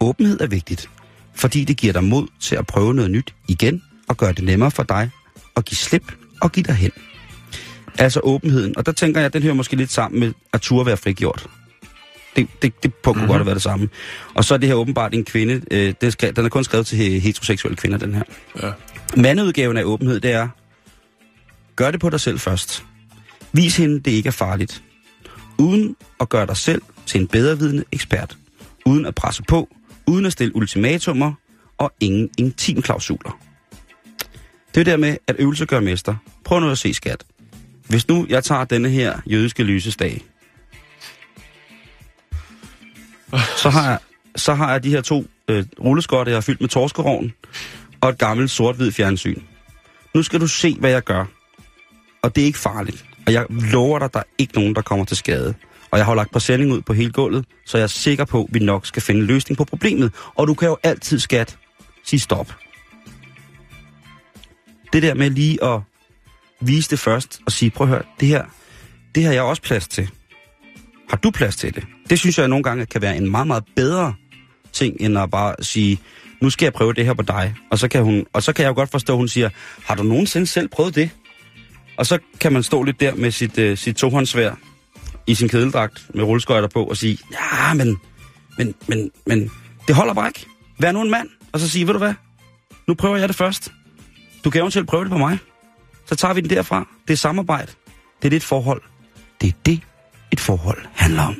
[0.00, 0.90] Åbenhed er vigtigt,
[1.36, 4.70] fordi det giver dig mod til at prøve noget nyt igen og gøre det nemmere
[4.70, 5.10] for dig
[5.56, 6.90] at give slip og give dig hen.
[7.98, 10.86] Altså åbenheden, og der tænker jeg, at den hører måske lidt sammen med at turde
[10.86, 11.46] være frigjort.
[12.36, 13.26] Det, det, det punkt kunne mm-hmm.
[13.26, 13.88] godt have været det samme.
[14.34, 16.86] Og så er det her åbenbart en kvinde, øh, den, skal, den er kun skrevet
[16.86, 18.22] til he- heteroseksuelle kvinder, den her.
[18.62, 18.72] Ja.
[19.16, 20.48] Mandeudgaven af åbenhed, det er,
[21.76, 22.84] gør det på dig selv først.
[23.52, 24.82] Vis hende, det ikke er farligt.
[25.58, 28.36] Uden at gøre dig selv til en bedrevidende ekspert.
[28.86, 29.68] Uden at presse på,
[30.06, 31.32] uden at stille ultimatumer
[31.78, 33.38] og ingen intimklausuler.
[34.74, 36.16] Det er der med, at øvelse gør mester.
[36.44, 37.24] Prøv nu at se, skat.
[37.88, 40.24] Hvis nu jeg tager denne her jødiske lysesdag,
[43.56, 43.98] så har jeg,
[44.36, 47.32] så har jeg de her to øh, rulleskotter, jeg har fyldt med torskerovn,
[48.00, 49.42] og et gammelt sort-hvid fjernsyn.
[50.14, 51.24] Nu skal du se, hvad jeg gør.
[52.22, 53.04] Og det er ikke farligt.
[53.26, 55.54] Og jeg lover dig, der er ikke nogen, der kommer til skade.
[55.90, 58.42] Og jeg har jo lagt præsending ud på hele gulvet, så jeg er sikker på,
[58.42, 60.12] at vi nok skal finde en løsning på problemet.
[60.34, 61.58] Og du kan jo altid, skat,
[62.04, 62.54] sige stop.
[64.92, 65.80] Det der med lige at
[66.60, 68.44] vise det først og sige, prøv at høre, det her,
[69.14, 70.10] det har jeg også plads til.
[71.08, 71.84] Har du plads til det?
[72.10, 74.14] Det synes jeg nogle gange kan være en meget, meget bedre
[74.72, 76.00] ting, end at bare sige,
[76.40, 77.54] nu skal jeg prøve det her på dig.
[77.70, 79.48] Og så kan, hun, og så kan jeg jo godt forstå, at hun siger,
[79.84, 81.10] har du nogensinde selv prøvet det?
[81.96, 84.54] Og så kan man stå lidt der med sit, øh, sit tohåndsvær
[85.26, 87.96] i sin kedeldragt med rulleskøjter på og sige, ja, men,
[88.58, 89.50] men, men, men
[89.86, 90.46] det holder bare ikke.
[90.78, 92.14] Vær nu en mand, og så sige, ved du hvad,
[92.86, 93.72] nu prøver jeg det først.
[94.44, 95.38] Du kan eventuelt prøve det på mig.
[96.06, 96.88] Så tager vi den derfra.
[97.08, 97.72] Det er samarbejde.
[98.22, 98.82] Det er det et forhold.
[99.40, 99.80] Det er det,
[100.32, 101.34] et forhold handler om.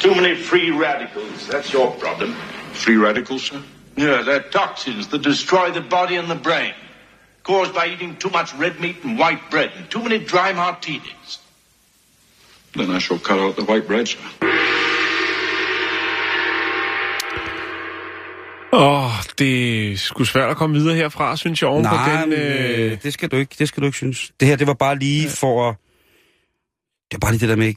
[0.00, 1.48] Too many free radicals.
[1.48, 2.34] That's your problem.
[2.72, 3.58] Free radicals, sir?
[3.96, 6.72] Yeah, they're toxins that destroy the body and the brain.
[7.42, 11.38] Caused by eating too much red meat and white bread and too many dry martinis.
[12.74, 14.18] Then I shall cut out the white bread, sir.
[18.72, 22.20] Åh, oh, det er sgu svært at komme videre herfra, synes jeg, oven på Nej,
[22.20, 22.30] den...
[22.30, 22.92] men, Øh...
[22.92, 24.32] øh, det skal du ikke, det skal du ikke synes.
[24.40, 25.30] Det her, det var bare lige ja.
[25.30, 25.76] for at...
[27.10, 27.74] Det var bare lige det der med...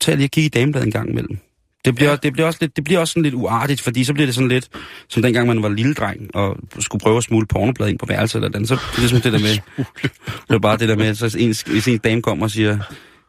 [0.00, 1.38] Tag lige og kigge i damebladet en gang imellem.
[1.86, 2.16] Det bliver, ja.
[2.16, 4.48] det, bliver også lidt, det bliver også sådan lidt uartigt, fordi så bliver det sådan
[4.48, 4.68] lidt,
[5.08, 8.36] som dengang man var lille dreng, og skulle prøve at smule pornoblad ind på værelset
[8.36, 9.84] eller den, så det er ligesom det der med,
[10.26, 12.78] det var bare det der med, så en, hvis en dame kommer og siger,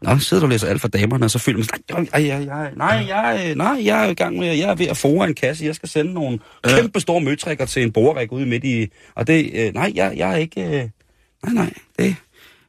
[0.02, 2.46] Nå, sidder du og læser alt for damerne, og så føler man sådan, ej, ej,
[2.46, 5.36] ej, nej, jeg, nej, jeg er i gang med, jeg er ved at fore en
[5.36, 6.76] kasse, jeg skal sende nogle ja.
[6.76, 10.32] kæmpe store møtrikker til en boreræk ude midt i, og det, øh, nej, jeg, jeg
[10.32, 12.16] er ikke, øh, nej, nej, det,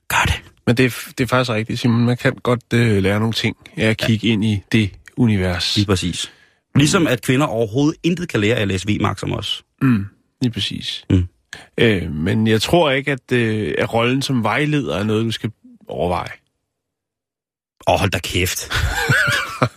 [0.09, 0.43] gør det.
[0.67, 2.05] Men det det er faktisk rigtigt, Simon.
[2.05, 4.33] Man kan godt øh, lære nogle ting af at kigge ja.
[4.33, 5.77] ind i det univers.
[5.77, 6.33] Lige præcis.
[6.75, 9.65] Ligesom at kvinder overhovedet intet kan lære af at læse V-Max som os.
[9.83, 10.05] Mm,
[10.43, 11.05] lige præcis.
[11.11, 11.29] Mm.
[11.79, 15.51] Øh, men jeg tror ikke, at, øh, at rollen som vejleder er noget, du skal
[15.89, 16.31] overveje.
[17.89, 18.73] Åh, oh, hold da kæft.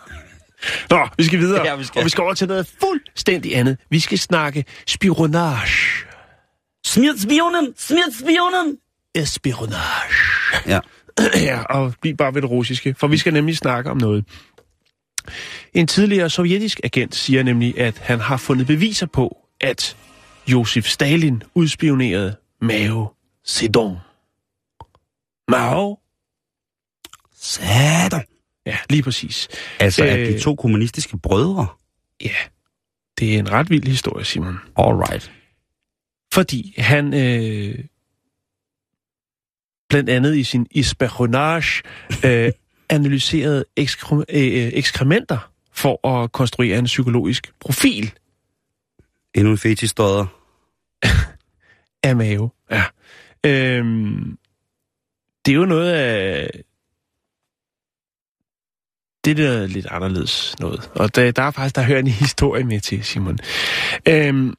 [0.92, 1.66] Nå, vi skal videre.
[1.66, 2.00] Ja, vi skal.
[2.00, 3.78] Og vi skal over til noget fuldstændig andet.
[3.90, 6.06] Vi skal snakke spionage.
[6.86, 7.74] Smid spionen!
[7.78, 8.78] Smid spionen!
[9.16, 10.14] Espionage.
[10.68, 10.80] Ja.
[11.50, 14.26] ja, og bliv bare ved det russiske, for vi skal nemlig snakke om noget.
[15.74, 19.98] En tidligere sovjetisk agent siger nemlig, at han har fundet beviser på, at
[20.48, 23.08] Josef Stalin udspionerede Mao
[23.48, 23.98] Zedong.
[25.48, 26.00] Mao?
[27.36, 28.24] Satan.
[28.66, 29.48] Ja, lige præcis.
[29.80, 30.28] Altså, at Øh.
[30.28, 31.68] de to kommunistiske brødre?
[32.22, 32.36] Ja,
[33.20, 34.58] det er en ret vild historie, Simon.
[34.78, 35.32] Alright.
[36.34, 37.80] Fordi han øh,
[39.90, 41.82] blandt andet i sin espionage
[42.26, 42.52] øh,
[42.92, 48.12] analyserede ekskre, øh, ekskrementer for at konstruere en psykologisk profil
[49.34, 50.26] Endnu en fetistodder.
[52.04, 52.50] af Mao.
[52.72, 52.84] Ja.
[53.46, 54.38] Øhm,
[55.46, 56.50] det er jo noget af...
[59.26, 60.92] Det er der lidt anderledes noget.
[60.96, 63.40] Og der, der er faktisk, der hører en historie med til, Simon.
[64.08, 64.54] Øhm,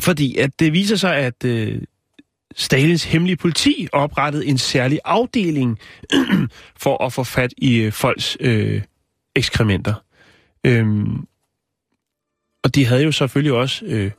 [0.00, 1.82] fordi at det viser sig, at øh,
[2.56, 5.78] Stalins hemmelige politi oprettede en særlig afdeling
[6.82, 8.82] for at få fat i øh, folks øh,
[9.36, 9.94] ekskrementer.
[10.64, 11.26] Øhm,
[12.64, 14.10] og de havde jo selvfølgelig også øh,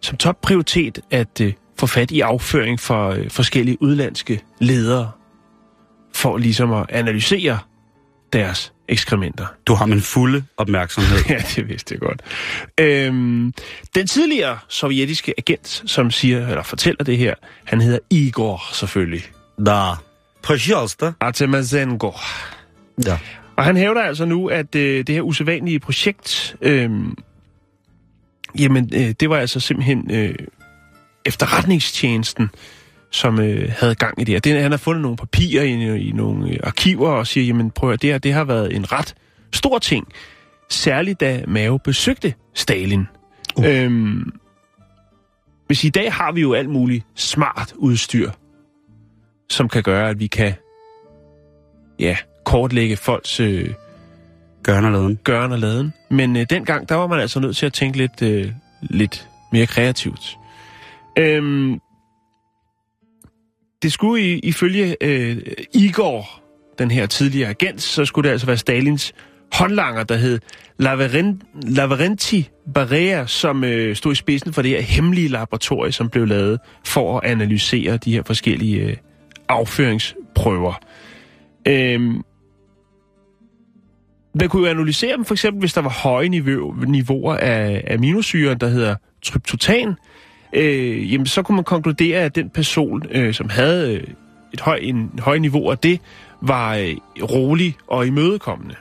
[0.00, 5.10] som topprioritet at øh, få fat i afføring for øh, forskellige udlandske ledere,
[6.14, 7.58] for ligesom at analysere
[8.33, 9.45] deres ekskrementer.
[9.67, 11.17] Du har min fulde opmærksomhed.
[11.29, 12.21] Ja, det vidste jeg godt.
[12.79, 13.53] Øhm,
[13.95, 19.23] den tidligere sovjetiske agent, som siger, eller fortæller det her, han hedder Igor selvfølgelig.
[19.65, 19.91] Da.
[20.43, 21.11] Пожалуйста.
[21.19, 22.11] Artemazenko.
[23.05, 23.19] Ja.
[23.55, 26.89] Og han hævder altså nu, at øh, det her usædvanlige projekt, øh,
[28.59, 30.35] jamen, øh, det var altså simpelthen øh,
[31.25, 32.49] efterretningstjenesten,
[33.10, 34.40] som øh, havde gang i det her.
[34.40, 37.90] Det, han har fundet nogle papirer i, i nogle øh, arkiver og siger, jamen prøv
[37.90, 39.14] at det her, det har været en ret
[39.52, 40.06] stor ting.
[40.68, 43.06] Særligt da Mao besøgte Stalin.
[43.56, 43.64] Uh.
[43.66, 44.32] Øhm,
[45.66, 48.30] hvis i dag har vi jo alt muligt smart udstyr,
[49.48, 50.54] som kan gøre, at vi kan
[51.98, 53.70] ja, kortlægge folks øh,
[54.62, 55.18] Gørn og laden.
[55.24, 55.92] gøren og laden.
[56.10, 59.66] Men øh, dengang, der var man altså nødt til at tænke lidt, øh, lidt mere
[59.66, 60.38] kreativt.
[61.18, 61.80] Øhm,
[63.82, 65.36] det skulle i, ifølge øh,
[65.74, 66.42] Igor,
[66.78, 69.14] den her tidligere agent, så skulle det altså være Stalins
[69.52, 70.40] håndlanger, der hed
[70.78, 76.26] Lavaren, Lavrenti Barrea, som øh, stod i spidsen for det her hemmelige laboratorie, som blev
[76.26, 78.96] lavet for at analysere de her forskellige øh,
[79.48, 80.74] afføringsprøver.
[81.68, 82.22] Øhm,
[84.34, 88.58] man kunne jo analysere dem, for eksempel hvis der var høje niveau, niveauer af aminosyren,
[88.58, 89.94] der hedder tryptotan,
[90.52, 94.04] øh, jamen så kunne man konkludere, at den person, øh, som havde øh,
[94.54, 96.00] et høj, en høj niveau af det,
[96.42, 98.74] var øh, rolig og imødekommende.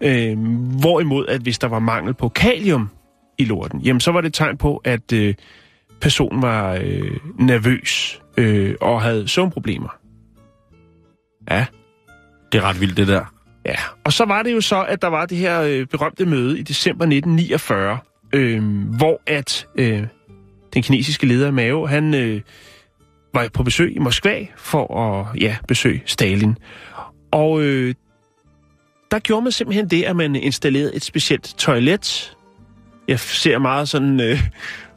[0.00, 0.38] Øh,
[0.80, 2.88] hvorimod, at hvis der var mangel på kalium
[3.38, 5.34] i lorten, jamen så var det et tegn på, at øh,
[6.00, 9.96] personen var øh, nervøs øh, og havde søvnproblemer.
[11.50, 11.66] Ja,
[12.52, 13.24] Det er ret vildt, det der.
[13.66, 16.58] Ja, og så var det jo så, at der var det her øh, berømte møde
[16.58, 17.98] i december 1949,
[18.32, 18.62] øh,
[18.96, 20.02] hvor at øh,
[20.74, 22.40] den kinesiske leder Mao, han øh,
[23.34, 26.56] var på besøg i Moskva for at ja, besøge Stalin.
[27.30, 27.94] Og øh,
[29.10, 32.36] der gjorde man simpelthen det, at man installerede et specielt toilet.
[33.08, 34.42] Jeg ser meget sådan, øh,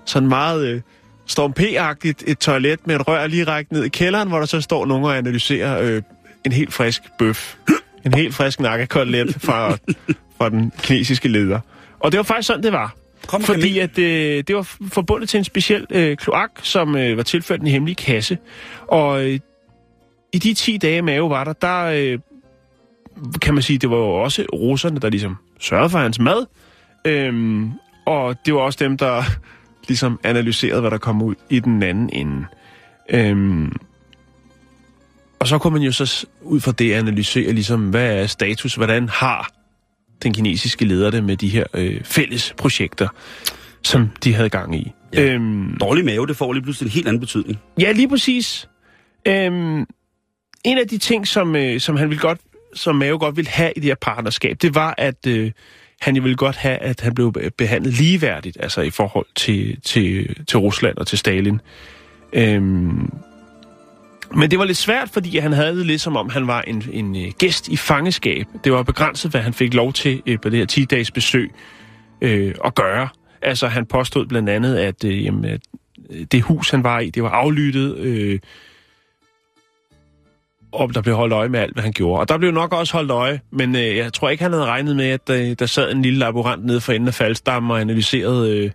[0.06, 0.82] sådan meget øh,
[1.26, 4.62] Storm P-agtigt et toilet med et rør lige rækket ned i kælderen, hvor der så
[4.62, 6.02] står nogen og analyserer øh,
[6.46, 7.56] en helt frisk bøf.
[8.06, 9.78] En helt frisk nakkekotelet fra,
[10.38, 11.60] fra den kinesiske leder.
[12.00, 12.96] Og det var faktisk sådan, det var.
[13.28, 17.24] Kom, Fordi at øh, det var forbundet til en speciel øh, kloak, som øh, var
[17.24, 18.38] tilført en hemmelig kasse.
[18.88, 19.40] Og øh,
[20.34, 22.20] i de 10 dage, Mao var der, der øh,
[23.42, 26.46] kan man sige, det var jo også russerne, der ligesom sørgede for hans mad.
[27.06, 27.72] Øhm,
[28.06, 29.24] og det var også dem, der
[29.88, 32.46] ligesom analyserede, hvad der kom ud i den anden ende.
[33.10, 33.72] Øhm,
[35.40, 39.10] og så kunne man jo så ud fra det analysere, ligesom, hvad er status, hvordan
[39.10, 39.52] har
[40.23, 43.08] den kinesiske leder det med de her øh, fælles projekter,
[43.84, 44.91] som de havde gang i.
[45.13, 45.34] Ja.
[45.34, 47.60] Øhm, Dårlig mave, det får lige pludselig en helt anden betydning.
[47.80, 48.69] Ja, lige præcis.
[49.28, 49.86] Øhm,
[50.63, 52.39] en af de ting, som, øh, som han ville godt,
[52.76, 55.52] som Mao godt ville have i det her partnerskab, det var, at øh,
[56.02, 59.81] han jo ville godt have, at han blev be- behandlet ligeværdigt, altså i forhold til,
[59.81, 61.60] til, til Rusland og til Stalin.
[62.33, 63.10] Øhm,
[64.32, 66.84] men det var lidt svært, fordi han havde det lidt som om, han var en,
[66.92, 68.46] en øh, gæst i fangeskab.
[68.63, 71.52] Det var begrænset, hvad han fik lov til øh, på det her 10-dages besøg
[72.21, 73.08] øh, at gøre.
[73.42, 75.62] Altså, han påstod blandt andet, at, øh, jamen, at
[76.10, 78.40] øh, det hus, han var i, det var aflyttet, øh,
[80.71, 82.19] og der blev holdt øje med alt, hvad han gjorde.
[82.19, 84.96] Og der blev nok også holdt øje, men øh, jeg tror ikke, han havde regnet
[84.96, 88.58] med, at øh, der sad en lille laborant nede for enden af faldstammen og analyserede
[88.58, 88.71] øh,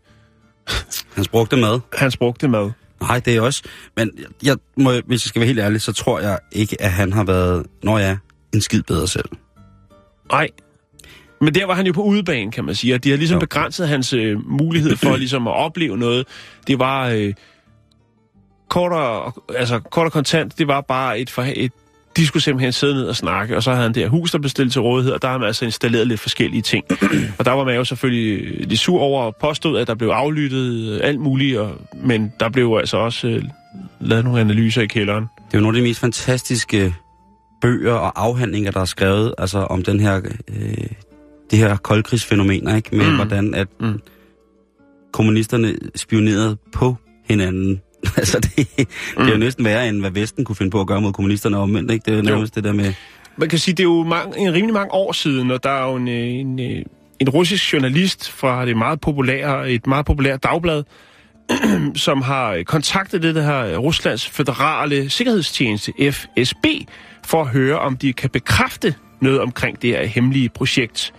[1.15, 1.81] Hans brugte mad.
[1.97, 2.71] Hans brugte mad.
[3.01, 3.63] Nej, det er også...
[3.97, 4.11] Men
[4.45, 7.25] jeg må, hvis jeg skal være helt ærlig, så tror jeg ikke, at han har
[7.25, 8.19] været, når jeg
[8.55, 9.29] en skid bedre selv.
[10.33, 10.49] Nej.
[11.41, 13.41] Men der var han jo på udebane, kan man sige, og de har ligesom Jo.
[13.41, 16.27] begrænset hans øh, mulighed for ligesom at opleve noget.
[16.67, 17.35] Det var øh,
[18.69, 21.73] kort, og, altså, kort og kontant, det var bare et, for, et
[22.19, 24.39] de skulle simpelthen sidde ned og snakke, og så havde han det her hus, der
[24.39, 26.85] blev stillet til rådighed, og der har man altså installeret lidt forskellige ting.
[27.39, 30.93] og der var man jo selvfølgelig lidt sur over og påstod, at der blev aflyttet
[30.95, 31.73] øh, alt muligt, og,
[32.05, 33.45] men der blev altså også øh,
[34.01, 35.23] lavet nogle analyser i kælderen.
[35.23, 36.95] Det er jo nogle af de mest fantastiske
[37.61, 40.87] bøger og afhandlinger, der er skrevet altså om den her, øh,
[41.51, 42.97] det her koldkrigsfænomener, ikke?
[42.97, 43.17] Med Mm.
[43.17, 44.01] hvordan at mm.
[45.13, 46.97] kommunisterne spionerede på
[47.29, 47.81] hinanden.
[48.17, 48.87] altså, det, det
[49.17, 49.41] er jo Mm.
[49.41, 52.05] næsten værre, end hvad Vesten kunne finde på at gøre mod kommunisterne omvendt, ikke?
[52.05, 52.95] Det er jo nærmest det der med...
[53.37, 55.91] Man kan sige, det er jo mange, en rimelig mange år siden, og der er
[55.91, 56.83] jo en, øh, en, øh,
[57.21, 60.83] en russisk journalist fra det meget populære, et meget populært dagblad,
[61.95, 66.67] som har kontaktet det her Ruslands føderale sikkerhedstjeneste, FSB,
[67.27, 71.13] for at høre, om de kan bekræfte noget omkring det her hemmelige projekt,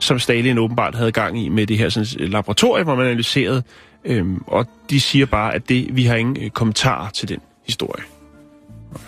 [0.00, 3.62] som Stalin åbenbart havde gang i med det her sådan, laboratorium, hvor man analyserede.
[4.04, 8.04] Øhm, og de siger bare, at det, vi har ingen øh, kommentarer til den historie.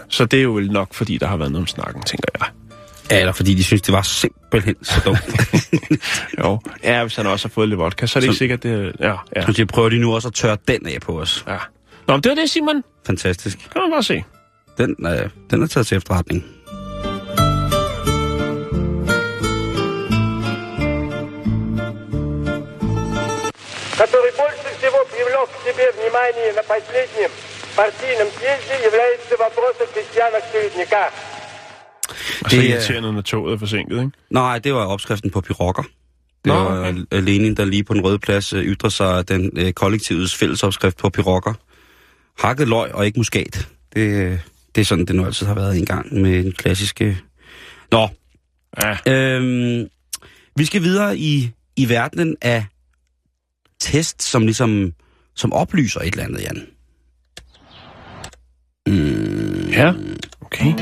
[0.09, 2.49] Så det er jo vel nok, fordi der har været noget om snakken, tænker jeg.
[3.11, 5.19] Ja, eller fordi de synes, det var simpelthen så dumt.
[6.39, 6.61] Jo.
[6.85, 8.93] Ja, hvis han også har fået lidt vodka, så er det ikke Så- sikkert, det
[9.01, 9.53] Ja, ja.
[9.53, 11.45] Så prøver de nu også at tørre den af på os.
[11.49, 11.57] ja.
[12.09, 12.83] Nå, men det var det, Simon.
[13.07, 13.59] Fantastisk.
[13.59, 14.25] Kan man bare se.
[14.79, 16.45] Den, øh, den er taget til efterretning.
[25.74, 27.32] себе внимание на последнем
[27.80, 31.12] партийном съезде, является вопрос о крестьянах-чередниках.
[32.44, 34.12] Og så Det er- irriterende, når toget er forsinket, ikke?
[34.30, 35.84] Nej, det var opskriften på pirokker.
[35.84, 35.92] Det
[36.46, 36.90] Nå, var okay.
[37.02, 37.22] okay.
[37.22, 40.98] Lenin, der lige på den røde plads øh, ytrer sig af den øh, kollektivets fællesopskrift
[40.98, 41.54] på pirokker.
[42.40, 43.68] Hakket løg og ikke muskat.
[43.94, 44.40] Det, øh,
[44.76, 47.18] det er sådan, det nu altid har været en gang med den klassiske...
[47.92, 48.08] Nå,
[48.84, 48.98] Ja.
[49.14, 49.88] øhm,
[50.56, 52.66] vi skal videre i, i verdenen af
[53.80, 54.94] test, som ligesom
[55.37, 56.67] som oplyser et eller andet, Jan.
[58.87, 59.93] Mm, Ja.
[60.41, 60.73] Okay.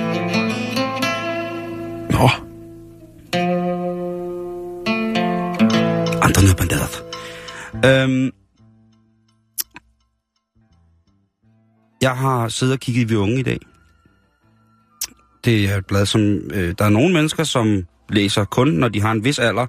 [2.10, 2.28] Nå.
[6.22, 7.02] Andre nødbandader.
[7.84, 8.30] Øhm,
[12.02, 13.58] jeg har siddet og kigget i Vi Unge i dag.
[15.44, 16.20] Det er et blad, som...
[16.54, 19.66] Øh, der er nogle mennesker, som læser kun, når de har en vis alder.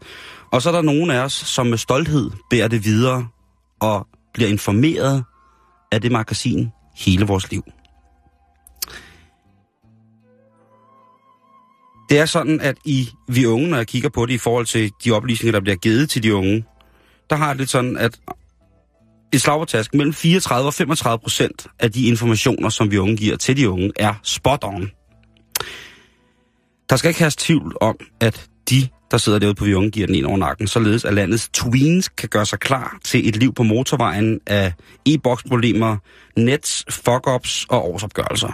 [0.51, 3.27] Og så er der nogle af os, som med stolthed bærer det videre
[3.81, 5.23] og bliver informeret
[5.91, 7.63] af det magasin hele vores liv.
[12.09, 14.91] Det er sådan, at i Vi Unge, når jeg kigger på det i forhold til
[15.03, 16.65] de oplysninger, der bliver givet til de unge,
[17.29, 18.19] der har jeg det sådan, at
[19.33, 23.17] et slag på tasken, mellem 34 og 35 procent af de informationer, som vi unge
[23.17, 24.91] giver til de unge, er spot on.
[26.89, 30.07] Der skal ikke have tvivl om, at de, der sidder derude på vi unge, giver
[30.07, 33.53] den ind over nakken, således at landets tweens kan gøre sig klar til et liv
[33.53, 34.73] på motorvejen af
[35.05, 35.97] e-boksproblemer,
[36.37, 38.51] nets, fuck-ups og årsopgørelser.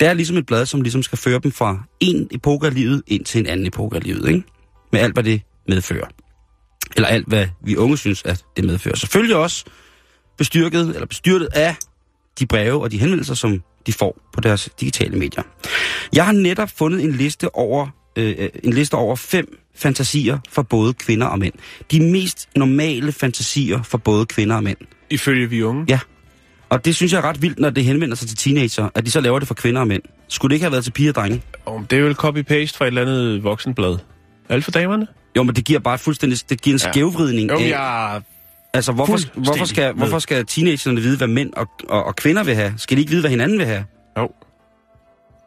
[0.00, 3.02] Det er ligesom et blad, som ligesom skal føre dem fra en epoke af livet
[3.06, 4.42] ind til en anden epoke af livet, ikke?
[4.92, 6.06] Med alt, hvad det medfører.
[6.96, 8.96] Eller alt, hvad vi unge synes, at det medfører.
[8.96, 9.64] Selvfølgelig også
[10.38, 11.76] bestyrket, eller bestyrtet af
[12.38, 15.42] de breve og de henvendelser, som de får på deres digitale medier.
[16.12, 20.92] Jeg har netop fundet en liste over øh, en liste over fem fantasier for både
[20.94, 21.52] kvinder og mænd.
[21.90, 24.76] De mest normale fantasier for både kvinder og mænd.
[25.10, 25.84] Ifølge vi unge.
[25.88, 25.98] Ja.
[26.68, 29.10] Og det synes jeg er ret vildt, når det henvender sig til teenager, at de
[29.10, 30.02] så laver det for kvinder og mænd.
[30.28, 31.42] Skulle det ikke have været til piger og drenge?
[31.66, 33.96] Oh, det er vel copy-paste fra et eller andet voksenblad.
[34.48, 35.06] Alt for damerne?
[35.36, 36.92] Jo, men det giver bare fuldstændig, det giver en Ja.
[36.92, 38.20] skævvridning Jo, af, jeg...
[38.74, 42.54] altså hvorfor, hvorfor, skal, hvorfor skal teenagerne vide, hvad mænd og, og, og kvinder vil
[42.54, 42.74] have?
[42.76, 43.84] Skal de ikke vide, hvad hinanden vil have?
[44.18, 44.28] Jo.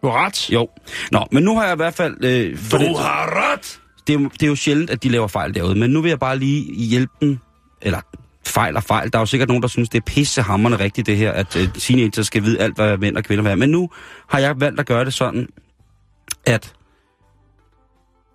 [0.06, 0.50] Du har ret.
[0.50, 0.70] Jo.
[1.12, 2.24] Nå, men nu har jeg i hvert fald...
[2.24, 3.80] Øh, for det, har ret!
[4.08, 6.10] det, er jo, det er jo sjældent, at de laver fejl derude, men nu vil
[6.10, 7.38] jeg bare lige hjælpe dem,
[7.82, 8.02] eller
[8.46, 9.14] fejl og fejl.
[9.14, 11.74] Der er jo sikkert nogen, der synes, det er pissehammerende rigtigt det her, at øh,
[11.74, 13.58] teenager skal vide alt, hvad mænd og kvinder vil have.
[13.58, 13.90] Men nu
[14.28, 15.48] har jeg valgt at gøre det sådan,
[16.46, 16.74] at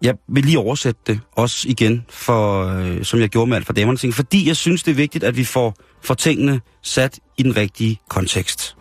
[0.02, 3.72] jeg vil lige oversætte det også igen, for, øh, som jeg gjorde med alt for
[3.72, 7.42] damerne ting, fordi jeg synes, det er vigtigt, at vi får, får tingene sat i
[7.42, 8.76] den rigtige kontekst.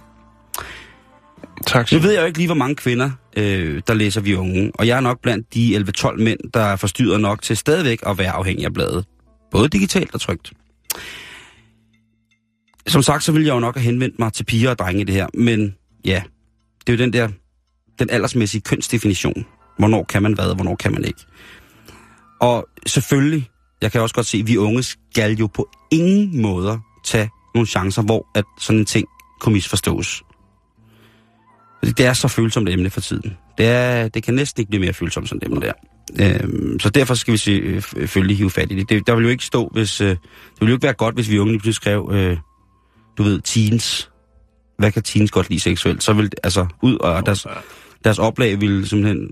[1.66, 1.92] Tak.
[1.92, 4.88] Nu ved jeg jo ikke lige, hvor mange kvinder, øh, der læser vi unge, og
[4.88, 8.32] jeg er nok blandt de 11-12 mænd, der er forstyrret nok til stadigvæk at være
[8.32, 9.06] afhængig af bladet.
[9.52, 10.52] Både digitalt og trygt.
[12.88, 15.04] Som sagt, så vil jeg jo nok have henvendt mig til piger og drenge i
[15.04, 16.24] det her, men ja,
[16.88, 17.30] det er jo den der,
[18.00, 19.46] den aldersmæssige kønsdefinition.
[19.78, 21.26] Hvornår kan man hvad, og hvornår kan man ikke.
[22.42, 23.50] Og selvfølgelig,
[23.82, 27.68] jeg kan også godt se, at vi unge skal jo på ingen måder tage nogle
[27.68, 29.08] chancer, hvor at sådan en ting
[29.42, 30.24] kunne misforstås.
[31.84, 33.38] Det er så følsomt et emne for tiden.
[33.58, 35.74] Det, er, det kan næsten ikke blive mere følsomt som det emne der.
[36.20, 38.90] Øhm, så derfor skal vi se, øh, f- følge hive fat i det.
[38.90, 39.08] det.
[39.08, 40.02] Der vil jo ikke stå, hvis...
[40.02, 40.18] Øh, det
[40.60, 42.38] ville jo ikke være godt, hvis vi unge pludselig skrev, øh,
[43.18, 44.10] du ved, teens.
[44.78, 46.04] Hvad kan teens godt lide seksuelt?
[46.04, 47.48] Så vil altså ud, og deres,
[48.04, 49.30] deres oplag ville simpelthen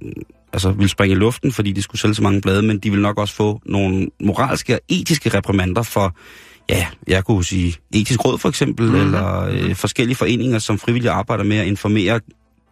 [0.53, 3.01] altså, ville springe i luften, fordi de skulle sælge så mange blade, men de vil
[3.01, 6.15] nok også få nogle moralske og etiske reprimander for,
[6.70, 9.01] ja, jeg kunne sige etisk råd for eksempel, mm-hmm.
[9.01, 12.20] eller øh, forskellige foreninger, som frivillige arbejder med at informere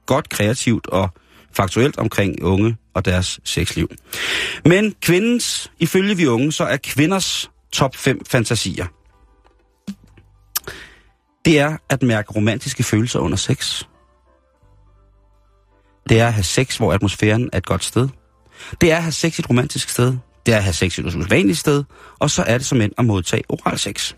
[0.06, 1.10] godt, kreativt og
[1.54, 3.92] faktuelt omkring unge og deres sexliv.
[4.66, 8.86] Men kvindens, ifølge vi unge, så er kvinders top 5 fantasier.
[11.46, 13.84] Det er at mærke romantiske følelser under sex.
[16.10, 18.10] Det er at have sex, hvor atmosfæren er et godt sted.
[18.82, 20.18] Det er at have sex et romantisk sted.
[20.46, 21.84] Det er at have sex et usædvanligt sted.
[22.20, 24.14] Og så er det som end at modtage oral sex.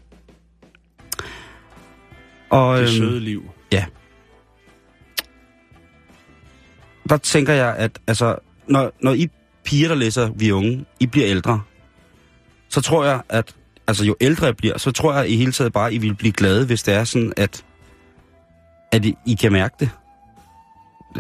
[2.50, 3.44] Og, Det øhm, søde liv.
[3.72, 3.86] Ja.
[7.10, 8.36] Der tænker jeg, at altså,
[8.68, 9.28] når, når I
[9.64, 11.62] piger, der læser Vi Unge, I bliver ældre,
[12.70, 13.56] så tror jeg, at
[13.88, 16.16] altså, jo ældre jeg bliver, så tror jeg i hele taget bare, at I vil
[16.16, 17.66] blive glade, hvis det er sådan, at,
[18.92, 19.90] at I, I kan mærke det.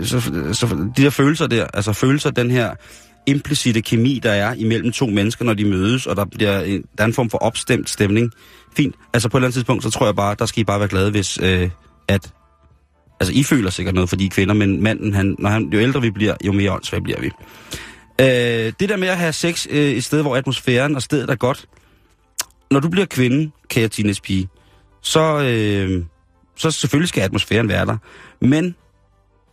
[0.07, 0.21] Så,
[0.53, 2.75] så de der følelser der, altså følelser, den her
[3.27, 7.03] implicite kemi, der er imellem to mennesker, når de mødes, og der, bliver en, der
[7.03, 8.31] er en form for opstemt stemning.
[8.77, 8.95] Fint.
[9.13, 10.89] Altså på et eller andet tidspunkt, så tror jeg bare, der skal I bare være
[10.89, 11.69] glade, hvis øh,
[12.07, 12.33] at...
[13.19, 16.01] Altså, I føler sikkert noget for de kvinder, men manden, han, når han, jo ældre
[16.01, 17.31] vi bliver, jo mere åndssvagt bliver vi.
[18.21, 21.35] Øh, det der med at have sex øh, et sted, hvor atmosfæren og stedet er
[21.35, 21.65] godt.
[22.71, 24.47] Når du bliver kvinde, kære teenagepige,
[25.01, 26.03] så, øh,
[26.55, 27.97] så selvfølgelig skal atmosfæren være der.
[28.41, 28.75] Men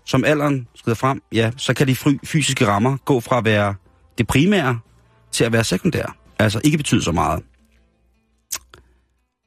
[0.04, 3.74] som alderen skrider frem, ja, så kan de fysiske rammer gå fra at være
[4.18, 4.80] det primære
[5.32, 6.12] til at være sekundære.
[6.38, 7.42] Altså ikke betyde så meget.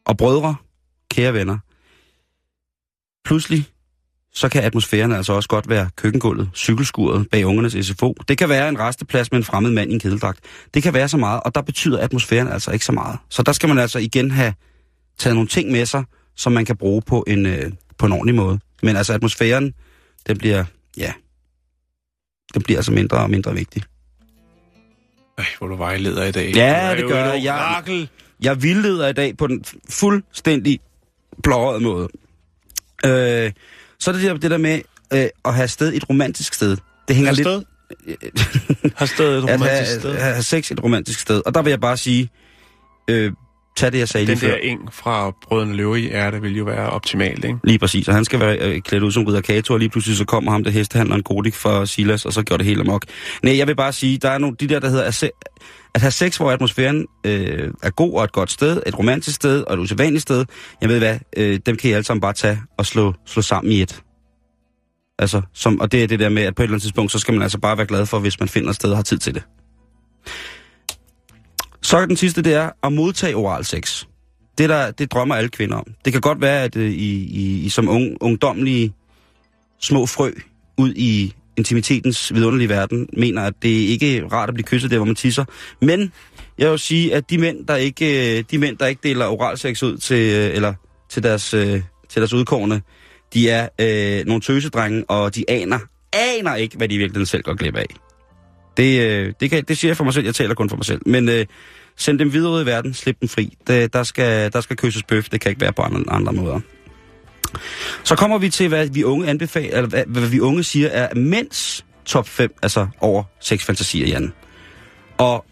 [0.06, 0.56] Og brødre,
[1.12, 1.58] kære venner,
[3.26, 3.68] pludselig
[4.38, 8.16] så kan atmosfæren altså også godt være køkkengulvet, cykelskuret bag ungernes SFO.
[8.28, 10.40] Det kan være en resteplads med en fremmed mand i en kedeldragt.
[10.74, 13.18] Det kan være så meget, og der betyder atmosfæren altså ikke så meget.
[13.30, 14.54] Så der skal man altså igen have
[15.18, 16.04] taget nogle ting med sig,
[16.36, 18.60] som man kan bruge på en, øh, på en ordentlig måde.
[18.84, 19.74] Men altså atmosfæren,
[20.28, 20.66] den bliver,
[20.98, 21.14] ja,
[22.54, 23.84] den bliver altså mindre og mindre vigtig.
[25.38, 26.56] Ej, hvor du vejleder i dag.
[26.56, 27.44] Ja, det gør jeg.
[27.44, 28.08] Jeg-.
[28.42, 30.80] Jeg vildleder i dag på den fuldstændig
[31.44, 32.10] blårede måde.
[33.06, 33.52] Øh,
[34.00, 34.82] så er det der, det der med
[35.14, 36.78] øh, at have sted et romantisk sted.
[37.08, 37.48] Det hænger lidt...
[37.48, 37.64] sted?
[38.96, 40.16] Har stedet et at romantisk have, sted?
[40.34, 41.42] have sex et romantisk sted.
[41.46, 42.30] Og der vil jeg bare sige,
[43.08, 43.32] øh,
[43.78, 44.56] tag det, jeg sagde Den lige før.
[44.56, 47.58] der eng fra Brødrene Løve i ærte vil jo være optimalt, ikke?
[47.64, 50.18] Lige præcis, og han skal være øh, klædt ud som ridder Kato, og lige pludselig
[50.18, 53.06] så kommer ham der hestehandleren Godik for Silas, og så gør det hele amok.
[53.44, 55.32] Nej, jeg vil bare sige, der er nogle de der, der hedder
[55.96, 59.64] at have sex, hvor atmosfæren øh, er god og et godt sted, et romantisk sted
[59.64, 60.46] og et usædvanligt sted.
[60.82, 63.72] Jeg ved hvad, øh, dem kan I alle sammen bare tage og slå, slå sammen
[63.72, 64.02] i et.
[65.20, 67.20] Altså, som, og det er det der med, at på et eller andet tidspunkt, så
[67.20, 69.18] skal man altså bare være glad for, hvis man finder et sted og har tid
[69.18, 69.44] til det.
[71.88, 74.06] Så er den sidste, det er at modtage oral sex.
[74.58, 75.86] Det, der, det drømmer alle kvinder om.
[76.06, 78.94] Det kan godt være, at øh, I, I, I som unge, ungdomlige
[79.80, 80.32] små frø
[80.78, 84.98] ud i intimitetens vidunderlige verden, mener, at det ikke er rart at blive kysset der,
[84.98, 85.46] hvor man tisser.
[85.82, 86.12] Men
[86.58, 89.84] jeg vil sige, at de mænd, der ikke, øh, de mænd, der ikke deler oralsex
[89.84, 90.74] ud til, øh, eller
[91.10, 92.82] til deres, øh, til deres udkårende,
[93.34, 95.80] de er øh, nogle tøsedrenge, og de aner,
[96.14, 98.07] aner ikke, hvad de i virkeligheden selv går glip af.
[98.78, 100.86] Det, øh, det, kan, det siger jeg for mig selv, jeg taler kun for mig
[100.86, 101.02] selv.
[101.06, 101.46] Men øh,
[101.98, 103.54] send dem videre ud i verden, slip dem fri.
[103.68, 106.60] Det, der, skal, der skal kysses bøf, det kan ikke være på andre, andre måder.
[108.04, 111.16] Så kommer vi til, hvad vi unge anbefaler, eller hvad, hvad vi unge siger er
[111.16, 114.34] mænds top 5, altså over seks fantasier, Jan.
[115.18, 115.46] Og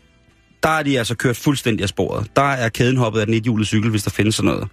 [0.64, 2.28] der er de altså kørt fuldstændig af sporet.
[2.36, 4.68] Der er kæden hoppet af den ethjulede cykel, hvis der findes sådan noget.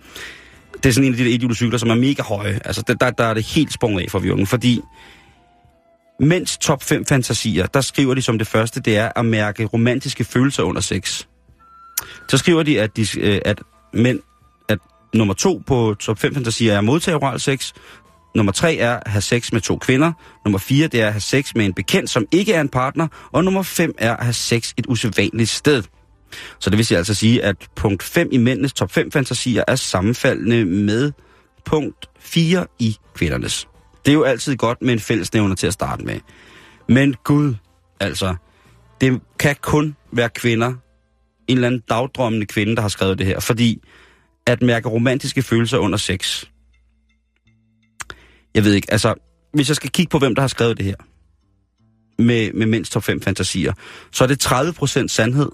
[0.74, 2.60] Det er sådan en af de der ethjulede cykler, som er mega høje.
[2.64, 4.80] Altså, der, der, der er det helt sprunget af for vi unge, fordi
[6.22, 10.24] mænds top 5 fantasier, der skriver de som det første, det er at mærke romantiske
[10.24, 11.26] følelser under sex.
[12.28, 13.62] Så skriver de, at, de, øh, at
[13.92, 14.20] mænd,
[14.68, 14.78] at
[15.14, 17.72] nummer to på top 5 fantasier er at modtage oral sex.
[18.34, 20.12] Nummer tre er at have sex med to kvinder.
[20.44, 23.08] Nummer fire, det er at have sex med en bekendt, som ikke er en partner.
[23.32, 25.82] Og nummer fem er at have sex et usædvanligt sted.
[26.58, 29.76] Så det vil sige altså sige, at punkt 5 i mændenes top 5 fantasier er
[29.76, 31.12] sammenfaldende med
[31.64, 33.68] punkt 4 i kvindernes.
[34.04, 36.20] Det er jo altid godt med en fællesnævner til at starte med.
[36.88, 37.54] Men Gud,
[38.00, 38.34] altså,
[39.00, 40.68] det kan kun være kvinder,
[41.48, 43.40] en eller anden dagdrømmende kvinde, der har skrevet det her.
[43.40, 43.82] Fordi
[44.46, 46.44] at mærke romantiske følelser under sex.
[48.54, 49.14] Jeg ved ikke, altså,
[49.54, 50.96] hvis jeg skal kigge på, hvem der har skrevet det her,
[52.18, 53.72] med, med mindst top 5 fantasier,
[54.12, 55.48] så er det 30% sandhed,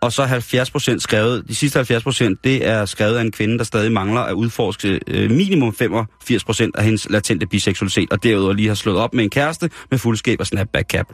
[0.00, 3.58] og så 70 procent skrevet, de sidste 70 procent, det er skrevet af en kvinde,
[3.58, 8.52] der stadig mangler at udforske øh, minimum 85 procent af hendes latente biseksualitet, og derudover
[8.52, 11.06] lige har slået op med en kæreste med fuldskab og snapback cap.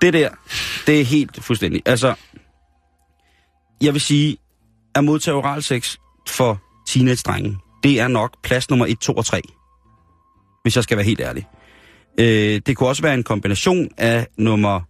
[0.00, 0.28] Det der,
[0.86, 1.82] det er helt fuldstændig.
[1.86, 2.14] Altså,
[3.82, 4.36] jeg vil sige,
[4.94, 5.96] at modtage oral sex
[6.28, 9.40] for teenage-drenge, det er nok plads nummer 1, 2 og 3.
[10.62, 11.46] Hvis jeg skal være helt ærlig.
[12.20, 14.80] Øh, det kunne også være en kombination af nummer,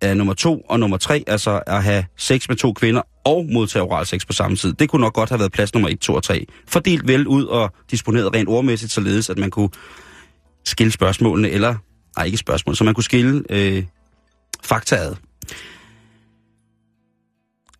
[0.00, 3.82] af nummer 2 og nummer 3, altså at have sex med to kvinder og modtage
[3.82, 4.72] oral sex på samme tid.
[4.72, 6.46] Det kunne nok godt have været plads nummer 1, 2 og 3.
[6.68, 9.70] Fordelt vel ud og disponeret rent ordmæssigt, således at man kunne
[10.64, 11.74] skille spørgsmålene, eller,
[12.16, 13.84] nej ikke spørgsmål, så man kunne skille øh,
[14.62, 15.14] fakta ad.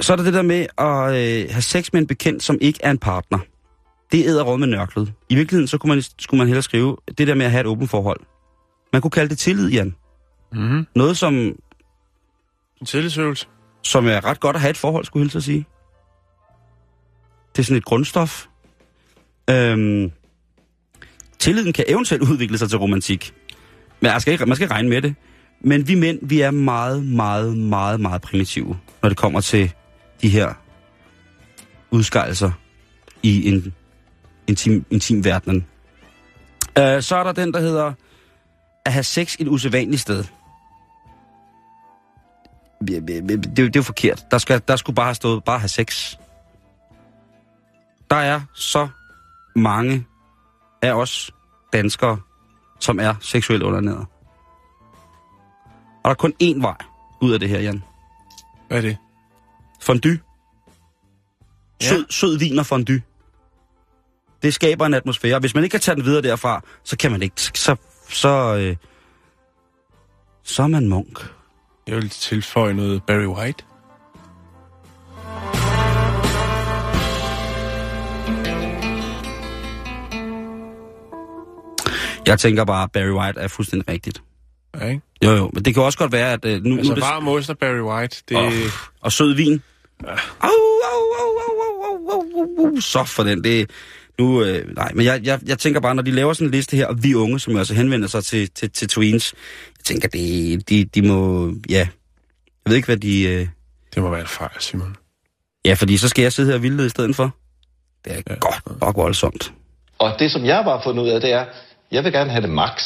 [0.00, 2.78] Så er der det der med at øh, have sex med en bekendt, som ikke
[2.82, 3.38] er en partner.
[4.12, 5.12] Det æder råd med nørklet.
[5.28, 7.66] I virkeligheden så kunne man, skulle man hellere skrive det der med at have et
[7.66, 8.20] åbent forhold.
[8.92, 9.94] Man kunne kalde det tillid, Jan.
[10.52, 10.86] Mm-hmm.
[10.94, 11.52] Noget, som,
[12.80, 13.46] en tillidsøvelse.
[13.82, 15.66] som er ret godt at have et forhold, skulle jeg hilse at sige.
[17.52, 18.46] Det er sådan et grundstof.
[19.50, 20.12] Øhm,
[21.38, 23.34] tilliden kan eventuelt udvikle sig til romantik.
[24.00, 25.14] Men man skal, ikke, man skal regne med det.
[25.60, 29.72] Men vi mænd, vi er meget, meget, meget, meget primitive, når det kommer til
[30.22, 30.54] de her
[31.90, 32.50] udskejelser
[33.22, 33.74] i en
[34.46, 35.66] intim, intim verdenen.
[36.78, 37.92] Øh, så er der den, der hedder
[38.84, 40.24] at have sex et usædvanligt sted.
[42.80, 43.08] Det,
[43.56, 44.24] det, er jo forkert.
[44.30, 46.16] Der, skal, der skulle bare have stået, bare have sex.
[48.10, 48.88] Der er så
[49.56, 50.06] mange
[50.82, 51.30] af os
[51.72, 52.20] danskere,
[52.80, 54.06] som er seksuelt undernæret.
[56.04, 56.76] Og der er kun én vej
[57.20, 57.82] ud af det her, Jan.
[58.68, 58.96] Hvad er det?
[59.80, 60.20] Fondue.
[61.82, 61.88] Ja.
[61.88, 63.02] Sød, sød vin og fondue.
[64.42, 65.38] Det skaber en atmosfære.
[65.38, 67.34] Hvis man ikke kan tage den videre derfra, så kan man ikke.
[67.36, 67.76] Så,
[68.08, 68.76] så, øh,
[70.42, 71.30] så er man munk.
[71.88, 73.64] Jeg vil tilføje noget Barry White.
[82.26, 84.22] Jeg tænker bare, Barry White er fuldstændig rigtigt.
[84.80, 85.00] Ja, ikke?
[85.24, 86.44] Jo, jo, men det kan også godt være, at...
[86.44, 88.36] Øh, nu, Altså nu er det, varm ost og Barry White, det...
[88.36, 88.52] Åh,
[89.00, 89.62] og sød vin.
[90.04, 90.50] Au, au,
[91.20, 93.44] au, au, au, au, au, au, så for den.
[93.44, 93.70] Det,
[94.18, 96.76] nu, øh, nej, men jeg, jeg, jeg tænker bare, når de laver sådan en liste
[96.76, 99.34] her, og vi unge, som jo altså henvender sig til, til, til tweens,
[99.78, 101.78] jeg tænker, det, de, de må, ja,
[102.64, 103.48] jeg ved ikke, hvad de, øh,
[103.94, 104.96] Det må være en fejl, Simon.
[105.64, 107.36] ja, fordi så skal jeg sidde her og vildlede i stedet for.
[108.04, 108.34] Det er ja.
[108.40, 109.52] godt nok voldsomt.
[109.98, 111.44] Og det, som jeg bare har fundet ud af, det er,
[111.92, 112.82] jeg vil gerne have det max.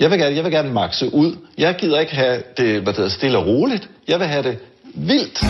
[0.00, 1.36] Jeg vil gerne, jeg vil gerne maxe ud.
[1.58, 3.88] Jeg gider ikke have det, hvad det hedder, stille og roligt.
[4.08, 4.58] Jeg vil have det
[4.94, 5.40] vildt.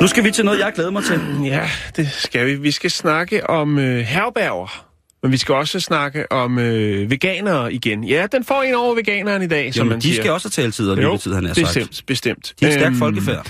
[0.00, 1.20] Nu skal vi til noget, jeg glæder mig til.
[1.44, 2.54] Ja, det skal vi.
[2.54, 4.86] Vi skal snakke om øh, herberger.
[5.22, 8.04] Men vi skal også snakke om øh, veganere igen.
[8.04, 10.22] Ja, den får en over veganeren i dag, som Jamen, man de siger.
[10.22, 11.66] skal også have taletid og lyttetid, han har sagt.
[11.66, 12.54] bestemt, bestemt.
[12.60, 13.46] De er stærk Øhm, folkefærd.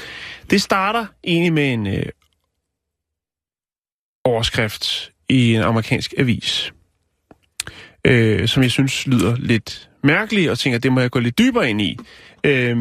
[0.51, 2.03] Det starter egentlig med en øh,
[4.24, 6.72] overskrift i en amerikansk avis,
[8.07, 11.70] øh, som jeg synes lyder lidt mærkelig, og tænker, det må jeg gå lidt dybere
[11.70, 11.99] ind i.
[12.44, 12.76] Øh,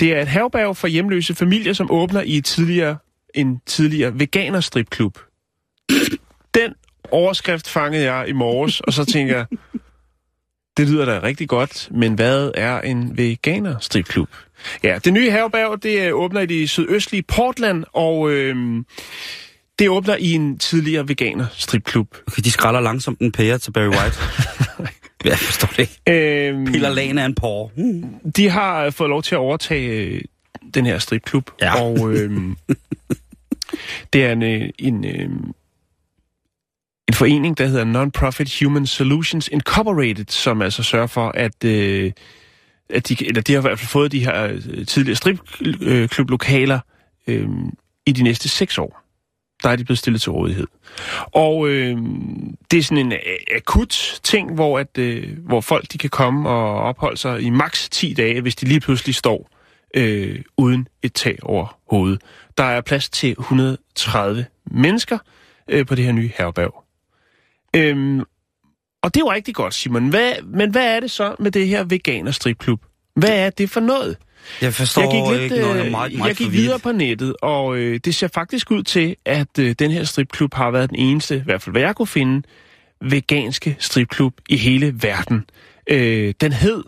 [0.00, 2.96] det er et herberg for hjemløse familier, som åbner i et tidligere,
[3.34, 5.18] en tidligere veganerstripklub.
[6.54, 6.74] Den
[7.10, 9.46] overskrift fangede jeg i morges, og så tænker jeg,
[10.76, 14.28] det lyder da rigtig godt, men hvad er en veganer-stripklub?
[14.82, 18.84] Ja, det nye herberg, det øh, åbner i det sydøstlige Portland, og øh,
[19.78, 22.16] det åbner i en tidligere veganer-stripklub.
[22.26, 24.18] Okay, de skræller langsomt en pære til Barry White.
[25.24, 26.00] jeg forstår det ikke.
[26.48, 27.70] Øh, Piller lagen af en porre.
[27.76, 28.04] Hmm.
[28.36, 30.20] de har fået lov til at overtage øh,
[30.74, 31.82] den her stripklub, Ja.
[31.82, 32.30] og øh,
[34.12, 35.28] det er en, øh, en, øh,
[37.08, 42.12] en forening, der hedder Non-Profit Human Solutions Incorporated, som altså sørger for, at, øh,
[42.90, 44.48] at de, eller de har i hvert fald fået de her
[44.88, 46.80] tidligere stripklublokaler
[47.26, 47.48] øh,
[48.06, 49.03] i de næste seks år.
[49.62, 50.66] Der er de blevet stillet til rådighed.
[51.32, 51.96] Og øh,
[52.70, 53.12] det er sådan en
[53.56, 57.88] akut ting, hvor, at, øh, hvor folk de kan komme og opholde sig i maks
[57.88, 59.50] 10 dage, hvis de lige pludselig står
[59.94, 62.20] øh, uden et tag over hovedet.
[62.58, 65.18] Der er plads til 130 mennesker
[65.68, 66.84] øh, på det her nye herberg.
[67.76, 68.20] Øhm,
[69.02, 70.08] og det er jo rigtig godt, Simon.
[70.08, 72.80] Hvad, men hvad er det så med det her veganer-stripklub?
[73.16, 74.16] Hvad er det for noget?
[74.60, 75.76] Jeg forstår jeg gik, lidt, ikke noget.
[75.76, 78.82] Jeg øh, meget, meget jeg gik videre på nettet, og øh, det ser faktisk ud
[78.82, 81.96] til, at øh, den her stripklub har været den eneste, i hvert fald hvad jeg
[81.96, 82.42] kunne finde,
[83.00, 85.44] veganske stripklub i hele verden.
[85.86, 86.84] Øh, den hed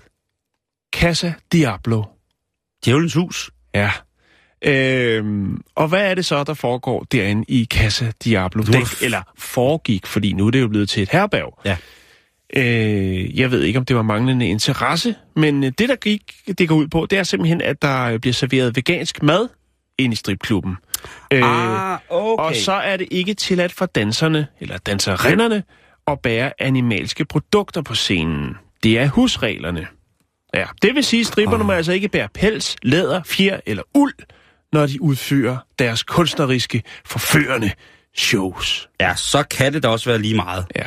[0.96, 2.02] Casa Diablo.
[2.84, 3.50] Djævelens hus.
[3.74, 3.90] Ja.
[4.64, 8.62] Øhm, og hvad er det så, der foregår derinde i Casa Diablo?
[8.62, 11.58] Den, f- eller foregik, fordi nu er det jo blevet til et herberg.
[11.64, 11.76] Ja.
[12.56, 16.22] Øh, jeg ved ikke, om det var manglende interesse, men øh, det, der gik,
[16.58, 19.48] det går ud på, det er simpelthen, at der øh, bliver serveret vegansk mad
[19.98, 20.76] ind i stripklubben.
[21.32, 22.44] Øh, Ah, okay.
[22.44, 25.62] Og så er det ikke tilladt for danserne, eller danserinderne,
[26.06, 28.56] at bære animalske produkter på scenen.
[28.82, 29.86] Det er husreglerne.
[30.54, 34.14] Ja, det vil sige, at stripperne må altså ikke bære pels, læder, fjer eller uld,
[34.72, 37.70] når de udfører deres kunstneriske, forførende
[38.16, 38.88] shows.
[39.00, 40.66] Ja, så kan det da også være lige meget.
[40.76, 40.86] Ja.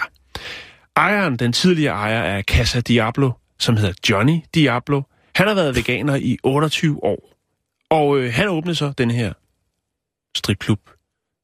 [0.95, 5.01] Ejeren, den tidligere ejer af Casa Diablo, som hedder Johnny Diablo,
[5.35, 7.33] han har været veganer i 28 år.
[7.89, 9.33] Og øh, han åbnede så den her
[10.37, 10.79] stripklub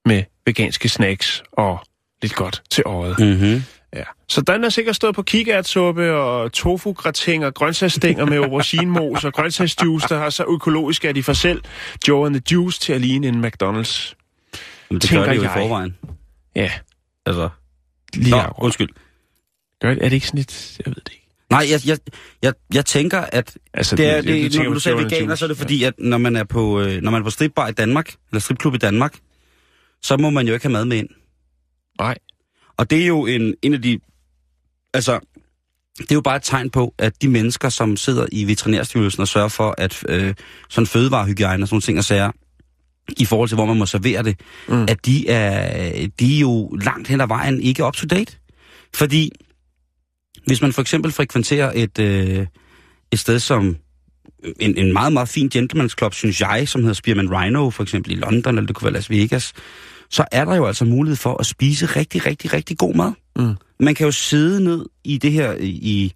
[0.05, 1.79] med veganske snacks og
[2.21, 3.19] lidt godt til øjet.
[3.19, 3.63] Mm-hmm.
[3.95, 4.03] Ja.
[4.27, 10.07] Så den er sikkert stået på kikærtsuppe og tofu og grøntsagsstænger med auberginemos og grøntsagsjuice,
[10.09, 11.61] der har så økologisk, at de får selv
[12.07, 14.13] Joe and the Juice til at ligne en McDonald's.
[14.89, 15.51] Men det Tænker gør det jo jeg.
[15.51, 15.97] i forvejen.
[16.55, 16.71] Ja,
[17.25, 17.49] Altså,
[18.13, 18.63] lige Nå, akkurat.
[18.65, 18.89] undskyld.
[19.81, 20.77] Gør det, er det ikke sådan lidt...
[20.85, 21.27] Jeg ved det ikke.
[21.49, 21.97] Nej, jeg, jeg,
[22.41, 25.35] jeg, jeg tænker, at Altså, det er, jeg- det, jeg når tænker du the veganer,
[25.35, 27.67] så er det fordi, at når man er på, øh, når man er på stripbar
[27.67, 29.15] i Danmark, eller stripklub i Danmark,
[30.01, 31.09] så må man jo ikke have mad med ind.
[31.99, 32.15] Nej.
[32.77, 33.99] Og det er jo en, en af de...
[34.93, 35.19] Altså,
[35.97, 39.27] det er jo bare et tegn på, at de mennesker, som sidder i veterinærstyrelsen og
[39.27, 40.33] sørger for, at øh,
[40.69, 42.31] sådan fødevarehygiejne og sådan ting og sager,
[43.17, 44.81] i forhold til, hvor man må servere det, mm.
[44.89, 48.37] at de er, de er jo langt hen ad vejen ikke up to date.
[48.93, 49.31] Fordi
[50.47, 52.47] hvis man for eksempel frekventerer et, øh,
[53.11, 53.77] et sted som
[54.59, 58.11] en, en meget, meget fin gentleman's club, synes jeg, som hedder Spearman Rhino, for eksempel
[58.11, 59.53] i London, eller det kunne være Las Vegas,
[60.09, 63.11] så er der jo altså mulighed for at spise rigtig, rigtig, rigtig god mad.
[63.35, 63.55] Mm.
[63.79, 66.13] Man kan jo sidde ned i det her, i,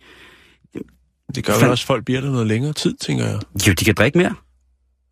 [1.36, 3.40] Det gør vel også, at folk bliver der noget længere tid, tænker jeg.
[3.68, 4.36] jo, de kan drikke mere.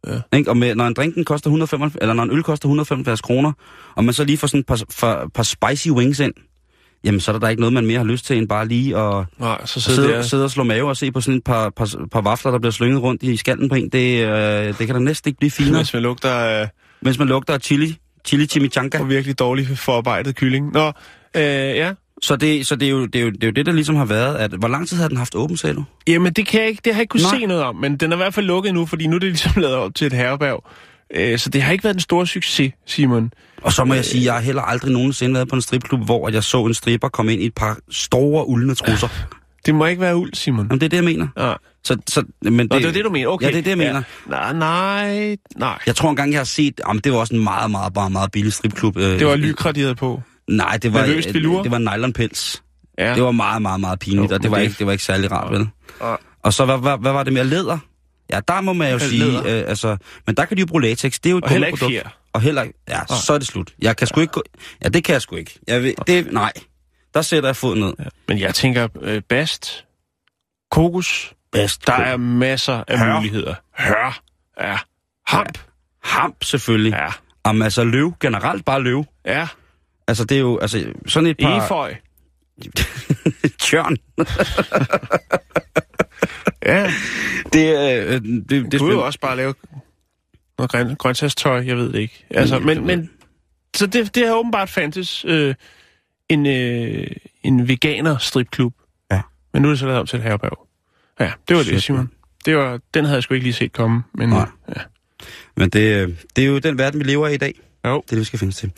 [0.08, 0.38] Ja.
[0.38, 0.50] Ikke?
[0.50, 3.52] Og med, når en drink den koster 175, eller når en øl koster 175 kroner,
[3.96, 6.34] og man så lige får sådan et par, par, par spicy wings ind,
[7.04, 8.98] jamen så er der da ikke noget, man mere har lyst til, end bare lige
[8.98, 10.22] at Nej, så sidde, sidde, der...
[10.22, 12.72] sidde og slå mave og se på sådan et par, par, par vafler, der bliver
[12.72, 13.90] slynget rundt i skallen på en.
[13.90, 16.70] Det, øh, det kan da næsten ikke blive finere, Hvis man lugter af
[17.02, 19.00] mens man lugter af chili, chili chimichanga.
[19.00, 20.72] og virkelig dårlig forarbejdet kylling.
[20.74, 20.88] Nå,
[21.36, 21.94] øh, ja.
[22.22, 23.96] Så, det, så det, er jo, det, er jo, det er jo det, der ligesom
[23.96, 25.84] har været, at hvor lang tid har den haft åben, sagde du?
[26.08, 27.40] Jamen, det, kan jeg ikke, det har jeg ikke kunne Nej.
[27.40, 29.30] se noget om, men den er i hvert fald lukket nu, fordi nu er det
[29.30, 30.64] ligesom lavet op til et herberg.
[31.16, 33.32] Øh, så det har ikke været en stor succes, Simon.
[33.62, 36.06] Og så må jeg sige, at jeg har heller aldrig nogensinde været på en stripklub,
[36.06, 39.08] hvor at jeg så en stripper komme ind i et par store uldne trusser.
[39.66, 40.66] Det må ikke være uld, Simon.
[40.66, 41.28] Jamen, det er det, jeg mener.
[41.38, 41.54] Ja.
[41.84, 43.28] Så, så, men det, Nå, det er det, du mener.
[43.28, 43.46] Okay.
[43.46, 43.96] Ja, det er det, jeg mener.
[43.96, 44.02] Ja.
[44.30, 45.80] Nej, nej, nej.
[45.86, 46.82] Jeg tror engang, jeg har set...
[46.88, 48.98] Jamen, det var også en meget, meget, meget, meget billig stripklub.
[48.98, 50.22] Øh, Det var lykra, de havde på.
[50.50, 52.64] Nej, det var, Nervøst det var nylonpels.
[53.00, 53.16] Ja.
[53.16, 55.04] Det var meget, meget, meget pinligt, Jo, og det var, det- ikke, det var ikke
[55.04, 55.68] særlig rart, vel?
[56.02, 56.16] Ja.
[56.44, 57.78] Og så, hvad, hvad, hvad var det med læder?
[58.32, 59.40] Ja, der må man jo Ja, sige, læder.
[59.64, 59.98] øh, altså...
[60.26, 62.10] Men der kan de jo bruge latex, det er jo et Og heller ikke fjer.
[62.34, 62.80] Og heller ikke...
[62.90, 63.74] Ja, så er det slut.
[63.82, 64.44] Jeg kan sgu ikke gå...
[64.84, 65.60] Ja, det kan jeg sgu ikke.
[65.68, 66.52] Jeg vil, det, nej,
[67.14, 67.94] der sætter jeg foden ned.
[68.28, 69.86] Men jeg tænker, øh, bast,
[70.72, 71.88] kokos, Bedst.
[71.88, 73.16] der er masser af Hør.
[73.16, 73.56] muligheder.
[73.80, 74.20] Hør.
[74.62, 74.78] Ja.
[75.28, 75.58] Hamp.
[76.04, 76.92] Hamp, selvfølgelig.
[76.92, 77.08] Ja.
[77.48, 79.06] Jamen, altså løv, generelt bare løv.
[79.26, 79.48] Ja.
[80.08, 81.66] Altså, det er jo altså, sådan et par...
[81.66, 81.96] Eføj.
[83.60, 83.98] Tjørn.
[86.66, 86.92] Ja.
[87.54, 89.54] Det, øh, det, det, det, Du kunne jo også bare lave
[90.58, 92.26] noget grøn, grøntsagstøj, jeg ved det ikke.
[92.30, 93.10] Altså, Mm, men, det- men
[93.76, 95.56] så det, det har åbenbart fandtes øh,
[96.30, 97.08] en, øh,
[97.44, 98.74] en veganer stripklub.
[99.12, 99.22] Ja.
[99.54, 100.68] Men nu er det så lavet om til et.
[101.20, 102.10] Ja, det var det, Shit, Simon.
[102.46, 104.04] Det var, den havde jeg sgu ikke lige set komme.
[104.14, 104.48] Men, Nej.
[104.76, 104.82] Ja.
[105.58, 107.54] Men det, øh, det er jo den verden, vi lever i i dag.
[107.86, 107.94] Jo.
[107.96, 108.72] Det er det, vi skal finde til.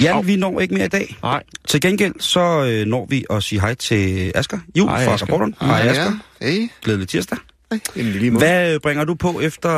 [0.00, 1.16] Jan, vi når ikke mere i dag.
[1.22, 1.42] Nej.
[1.68, 4.58] Til gengæld, så øh, når vi at sige hej til Asger.
[4.78, 5.54] Jo, Hej, fra rapporten.
[5.60, 6.12] Hej, Asger.
[6.42, 7.38] Hey, Glædelig tirsdag.
[7.70, 8.30] måde.
[8.30, 9.72] Hvad øh, bringer du på efter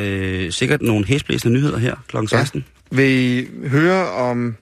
[0.00, 2.16] øh, sikkert nogle hæsblæsende nyheder her kl.
[2.26, 2.64] 16?
[2.90, 4.56] Vil I høre om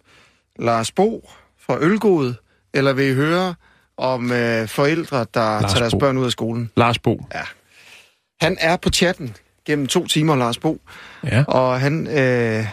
[0.59, 1.31] Lars Bo
[1.67, 2.35] fra Ølgod,
[2.75, 3.55] eller vil I høre
[3.97, 5.99] om øh, forældre, der Lars tager deres Bo.
[5.99, 6.71] børn ud af skolen?
[6.77, 7.27] Lars Bo.
[8.41, 9.37] Han er på chatten
[9.67, 10.81] gennem to timer, Lars Bo,
[11.25, 11.45] Ja.
[11.49, 12.65] og han, øh,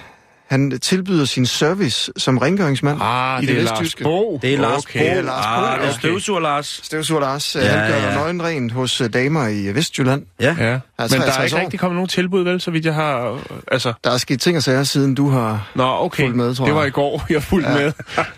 [0.53, 4.03] han tilbyder sin service som rengøringsmand Ah, i det, det, er Lars vestjyske.
[4.03, 4.39] Bo.
[4.41, 4.99] Det er Lars okay.
[4.99, 5.05] Bo.
[5.05, 5.99] Det er Lars Bo, Ah, det okay.
[5.99, 6.79] støvsuger Lars.
[6.83, 8.09] Støvsuger Lars, Ja, ja, han gør ja.
[8.09, 8.15] ja.
[8.15, 10.23] nøgenrent hos øh, damer i Vestjylland.
[10.39, 10.55] Ja.
[10.59, 11.61] Ja, men der er 63 ikke år.
[11.61, 13.39] rigtig kommet nogen tilbud, vel, så vidt jeg har...
[13.71, 15.71] Altså, Der er sket ting og sager, siden du har...
[15.75, 16.23] nå, okay.
[16.23, 16.75] Fulgt med, tror det jeg.
[16.75, 17.77] var i går, jeg fulgte ja.
[17.77, 17.91] med.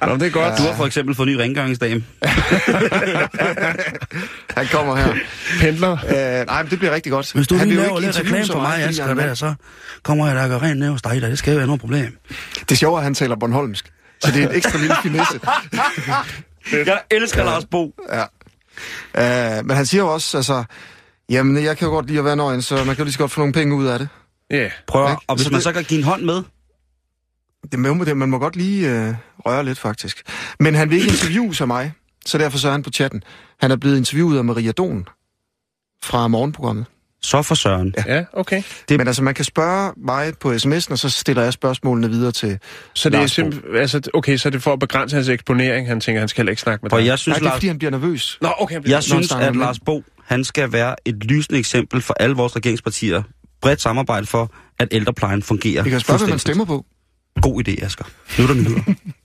[0.07, 0.57] Nå, det er godt.
[0.57, 2.03] Du har for eksempel fået ny rengøringsdame.
[4.57, 5.13] Han kommer her.
[5.61, 5.91] Pendler.
[5.91, 7.33] øh, nej, men det bliver rigtig godt.
[7.33, 9.53] Hvis du han lige laver ikke lidt reklame så for mig, er- der, så
[10.03, 11.29] kommer jeg der og gør rent ned hos dig, der.
[11.29, 12.04] Det skal jo være noget problem.
[12.69, 13.91] Det sjove er, at han taler Bornholmsk.
[14.19, 15.39] Så det er en ekstra lille finesse.
[16.91, 17.93] Jeg elsker Lars Bo.
[18.09, 18.23] Ja.
[19.59, 20.63] Uh, men han siger jo også, altså...
[21.29, 23.19] Jamen, jeg kan jo godt lide at være nøgen, så man kan jo lige så
[23.19, 24.07] godt få nogle penge ud af det.
[24.51, 24.69] Ja.
[24.87, 25.21] Prøv, Ikke?
[25.27, 26.43] og hvis Så man det- så kan give en hånd med,
[27.71, 30.23] det, man, må- det man må godt lige uh, røre lidt, faktisk.
[30.59, 31.93] Men han vil ikke interviewe sig mig.
[32.25, 33.23] så derfor så er han på chatten.
[33.61, 35.07] Han er blevet interviewet af Maria Don
[36.03, 36.85] fra morgenprogrammet.
[37.25, 37.93] Så for søren.
[37.97, 38.15] Ja.
[38.15, 38.63] Ja, okay.
[38.89, 38.97] Det...
[38.97, 42.59] Men altså, man kan spørge mig på sms'en, og så stiller jeg spørgsmålene videre til
[42.93, 45.87] Så det er Lars simpelthen, altså, okay, så er det for at begrænse hans eksponering,
[45.87, 47.05] han tænker, han skal heller ikke snakke med For dig.
[47.05, 48.37] jeg synes, Nej, det er Lars, fordi, han bliver nervøs.
[48.41, 48.81] Nå, okay.
[48.87, 53.23] jeg synes at Lars Bo, han skal være et lysende eksempel for alle vores regeringspartier.
[53.61, 55.83] Bredt samarbejde for, at ældreplejen fungerer.
[55.83, 56.85] Vi kan spørge, hvad man stemmer på.
[57.41, 58.05] God idé, Asger.
[58.37, 58.93] Nu er der nyheder.